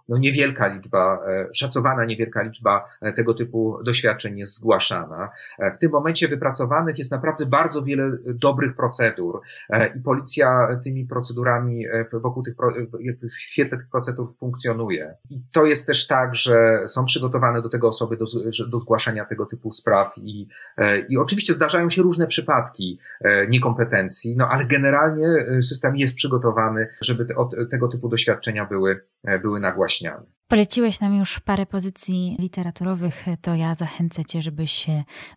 [0.09, 5.31] no niewiele niewielka liczba, e, szacowana niewielka liczba e, tego typu doświadczeń jest zgłaszana.
[5.59, 9.41] E, w tym momencie wypracowanych jest naprawdę bardzo wiele dobrych procedur
[9.97, 12.55] i policja tymi procedurami wokół tych,
[13.23, 15.15] w świetle tych procedur funkcjonuje.
[15.31, 18.25] I to jest też tak, że są przygotowane do tego osoby do,
[18.69, 20.49] do zgłaszania tego typu spraw i,
[21.09, 22.99] i oczywiście zdarzają się różne przypadki
[23.49, 25.27] niekompetencji, no ale generalnie
[25.61, 27.35] system jest przygotowany, żeby te,
[27.71, 29.05] tego typu doświadczenia były,
[29.43, 30.34] były nagłaśniane.
[30.55, 34.87] Poleciłeś nam już parę pozycji literaturowych, to ja zachęcę Cię, żebyś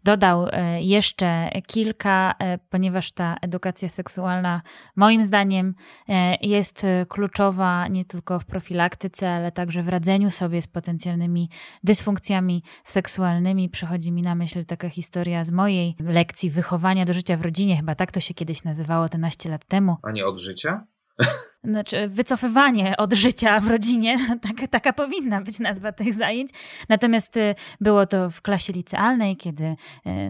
[0.04, 4.62] dodał e, jeszcze kilka, e, ponieważ ta edukacja seksualna
[4.96, 5.76] moim zdaniem
[6.10, 11.50] e, jest kluczowa nie tylko w profilaktyce, ale także w radzeniu sobie z potencjalnymi
[11.84, 13.70] dysfunkcjami seksualnymi.
[13.70, 17.96] Przychodzi mi na myśl taka historia z mojej lekcji wychowania do życia w rodzinie, chyba
[17.96, 19.98] tak to się kiedyś nazywało 11 lat temu.
[20.04, 20.88] A nie od życia?
[21.64, 26.52] Znaczy wycofywanie od życia w rodzinie, tak, taka powinna być nazwa tych zajęć.
[26.90, 29.76] Natomiast y, było to w klasie licealnej, kiedy y,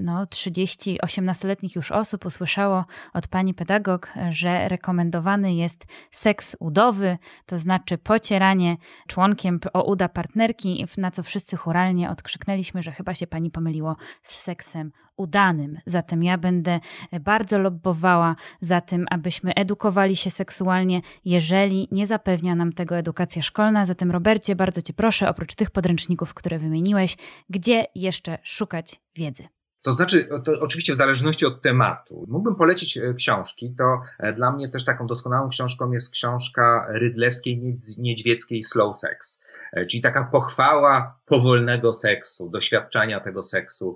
[0.02, 7.60] no, 30 18-letnich już osób usłyszało od pani pedagog, że rekomendowany jest seks udowy, to
[7.60, 13.52] znaczy pocieranie członkiem o uda partnerki, na co wszyscy churalnie odkrzyknęliśmy, że chyba się pani
[13.52, 15.80] pomyliło z seksem udanym.
[15.86, 16.80] Zatem ja będę
[17.20, 23.86] bardzo lobbowała za tym, abyśmy edukowali się seksualnie, jeżeli nie zapewnia nam tego edukacja szkolna.
[23.86, 27.18] Zatem, Robercie, bardzo Cię proszę, oprócz tych podręczników, które wymieniłeś,
[27.50, 29.57] gdzie jeszcze szukać wiedzy?
[29.82, 32.26] To znaczy, to oczywiście w zależności od tematu.
[32.28, 33.74] Mógłbym polecić e, książki.
[33.78, 39.86] To e, dla mnie też taką doskonałą książką jest książka Rydlewskiej Niedźwieckiej Slow Sex, e,
[39.86, 43.96] czyli taka pochwała powolnego seksu, doświadczania tego seksu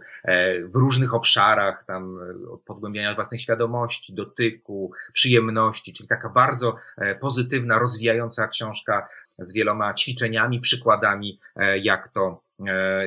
[0.74, 2.20] w różnych obszarach, tam
[2.52, 6.76] od pogłębiania własnej świadomości, dotyku, przyjemności, czyli taka bardzo
[7.22, 9.08] pozytywna, rozwijająca książka
[9.40, 11.40] z wieloma ćwiczeniami, przykładami,
[11.82, 12.44] jak to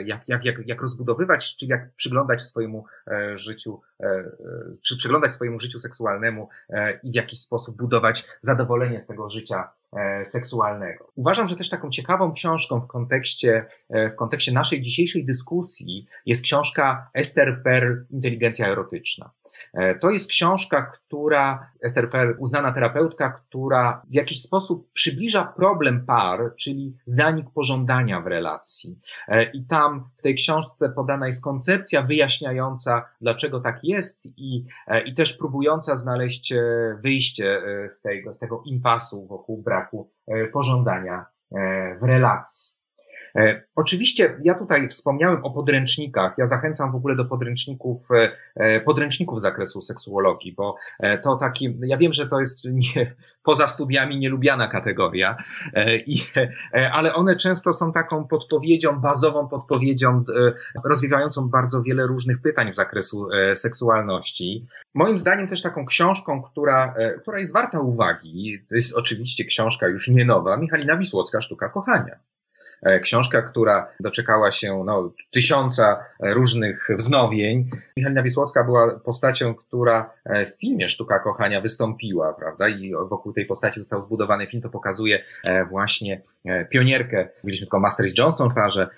[0.05, 2.85] jak, jak, jak, jak rozbudowywać, czy jak przyglądać swojemu
[3.35, 3.81] życiu,
[4.83, 6.49] czy przyglądać swojemu życiu seksualnemu
[7.03, 9.84] i w jakiś sposób budować zadowolenie z tego życia E,
[10.23, 11.13] seksualnego.
[11.17, 16.43] Uważam, że też taką ciekawą książką w kontekście, e, w kontekście naszej dzisiejszej dyskusji jest
[16.43, 19.31] książka Esther Perl, Inteligencja erotyczna.
[19.75, 26.07] E, to jest książka, która, Esther Perl, uznana terapeutka, która w jakiś sposób przybliża problem
[26.07, 28.99] par, czyli zanik pożądania w relacji.
[29.55, 34.65] I tam w tej książce podana jest koncepcja wyjaśniająca, dlaczego tak jest i,
[35.07, 36.55] i też próbująca znaleźć
[37.03, 39.84] wyjście z tego, z tego impasu wokół braku
[40.29, 42.74] e, pożądania e, w relacji.
[43.37, 46.33] E, oczywiście ja tutaj wspomniałem o podręcznikach.
[46.39, 47.99] Ja zachęcam w ogóle do podręczników,
[48.85, 50.77] podręczników z zakresu seksuologii, bo
[51.23, 55.37] to taki, ja wiem, że to jest nie, poza studiami nielubiana kategoria,
[56.07, 56.17] i,
[56.93, 60.25] ale one często są taką podpowiedzią, bazową podpowiedzią,
[60.85, 64.67] rozwijającą bardzo wiele różnych pytań z zakresu seksualności.
[64.95, 70.09] Moim zdaniem też taką książką, która, która jest warta uwagi, to jest oczywiście książka już
[70.09, 72.17] nie nowa, Michalina Wisłocka, Sztuka Kochania.
[72.83, 77.69] E, książka, która doczekała się no, tysiąca różnych wznowień.
[77.97, 82.69] Michalina Wisłocka była postacią, która e, w filmie Sztuka Kochania wystąpiła, prawda?
[82.69, 84.63] I wokół tej postaci został zbudowany film.
[84.63, 86.21] To pokazuje e, właśnie
[86.71, 88.89] pionierkę, mówiliśmy tylko Masteris Johnston parze,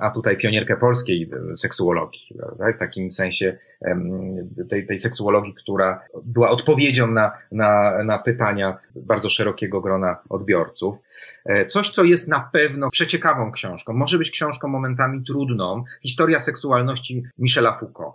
[0.00, 2.72] a tutaj pionierkę polskiej seksuologii, prawda?
[2.72, 3.56] w takim sensie
[4.68, 10.96] tej, tej seksuologii, która była odpowiedzią na, na, na pytania bardzo szerokiego grona odbiorców.
[11.68, 13.92] Coś, co jest na pewno przeciekające ciekawą książką.
[13.92, 15.84] Może być książką momentami trudną.
[16.02, 18.14] Historia seksualności Michela Foucault.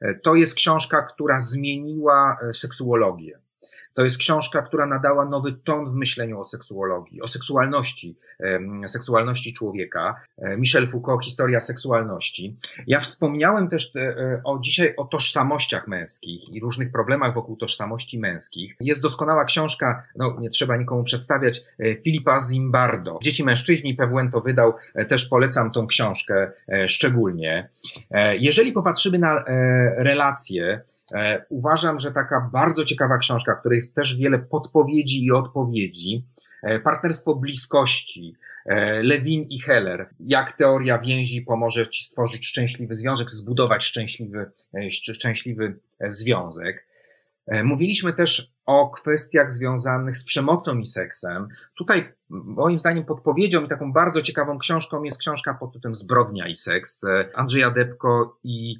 [0.00, 3.38] E, to jest książka, która zmieniła e, seksuologię.
[3.94, 8.16] To jest książka, która nadała nowy ton w myśleniu o seksuologii, o seksualności,
[8.86, 10.20] seksualności człowieka.
[10.38, 12.56] E, Michel Foucault, Historia seksualności.
[12.86, 18.18] Ja wspomniałem też e, e, o dzisiaj o tożsamościach męskich i różnych problemach wokół tożsamości
[18.18, 18.76] męskich.
[18.80, 21.60] Jest doskonała książka, no nie trzeba nikomu przedstawiać,
[22.04, 23.18] Filipa Zimbardo.
[23.22, 23.96] Dzieci mężczyźni,
[24.32, 24.74] to wydał,
[25.08, 26.52] też polecam tą książkę
[26.86, 27.68] szczególnie.
[28.38, 29.44] Jeżeli popatrzymy na
[29.96, 30.80] relacje,
[31.48, 36.26] uważam, że taka bardzo ciekawa książka, której jest też wiele podpowiedzi i odpowiedzi.
[36.62, 40.08] E, partnerstwo bliskości, e, Lewin i Heller.
[40.20, 46.92] Jak teoria więzi pomoże ci stworzyć szczęśliwy związek, zbudować szczęśliwy, e, szczęśliwy związek.
[47.64, 51.48] Mówiliśmy też o kwestiach związanych z przemocą i seksem.
[51.78, 56.56] Tutaj moim zdaniem podpowiedzią i taką bardzo ciekawą książką jest książka pod tytułem Zbrodnia i
[56.56, 57.04] seks
[57.34, 58.76] Andrzeja Debko i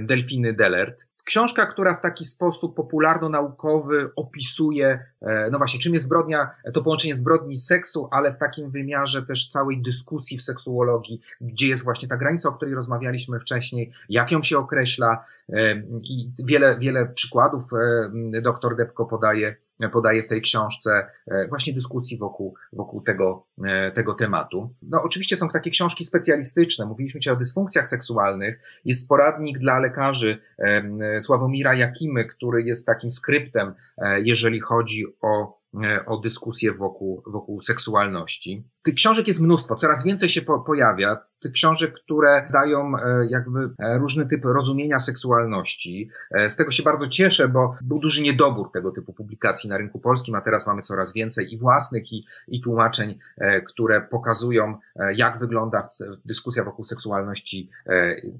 [0.00, 1.10] Delfiny Delert.
[1.30, 7.14] Książka, która w taki sposób popularno-naukowy opisuje, e, no właśnie, czym jest zbrodnia, to połączenie
[7.14, 12.16] zbrodni seksu, ale w takim wymiarze też całej dyskusji w seksuologii, gdzie jest właśnie ta
[12.16, 18.40] granica, o której rozmawialiśmy wcześniej, jak ją się określa e, i wiele, wiele przykładów e,
[18.42, 19.56] doktor Debko podaje
[19.88, 24.74] podaje w tej książce e, właśnie dyskusji wokół, wokół tego, e, tego tematu.
[24.82, 30.38] No oczywiście są takie książki specjalistyczne, mówiliśmy dzisiaj o dysfunkcjach seksualnych, jest poradnik dla lekarzy
[30.58, 33.74] e, Sławomira Jakimy, który jest takim skryptem,
[34.22, 35.59] jeżeli chodzi o
[36.06, 38.68] o dyskusję wokół, wokół seksualności.
[38.82, 41.18] Tych książek jest mnóstwo, coraz więcej się po, pojawia.
[41.40, 46.10] Tych książek, które dają e, jakby e, różny typ rozumienia seksualności.
[46.48, 50.34] Z tego się bardzo cieszę, bo był duży niedobór tego typu publikacji na rynku polskim,
[50.34, 53.18] a teraz mamy coraz więcej i własnych, i, i tłumaczeń,
[53.66, 54.78] które pokazują,
[55.14, 55.88] jak wygląda
[56.24, 57.70] dyskusja wokół seksualności,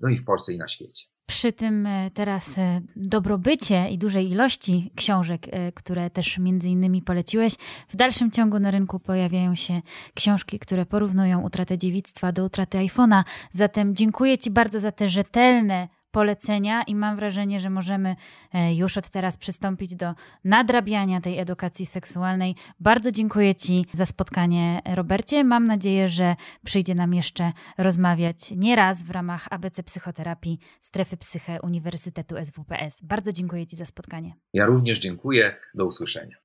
[0.03, 4.31] no i w Polsce, i na świecie przy tym e, teraz e, dobrobycie i dużej
[4.31, 7.55] ilości książek, e, które też między innymi poleciłeś,
[7.89, 9.83] w dalszym ciągu na rynku pojawiają się
[10.15, 13.23] książki, które porównują utratę dziewictwa do utraty iPhone'a.
[13.53, 18.17] Zatem dziękuję Ci bardzo za te rzetelne polecenia i mam wrażenie, że możemy
[18.53, 22.55] e, już od teraz przystąpić do nadrabiania tej edukacji seksualnej.
[22.81, 25.45] Bardzo dziękuję Ci za spotkanie, Robercie.
[25.45, 32.35] Mam nadzieję, że przyjdzie nam jeszcze rozmawiać nieraz w ramach ABC Psychoterapii Strefy Psyche Uniwersytetu
[32.45, 33.01] SWPS.
[33.03, 34.35] Bardzo dziękuję Ci za spotkanie.
[34.53, 35.57] Ja również dziękuję.
[35.75, 36.37] Do usłyszenia.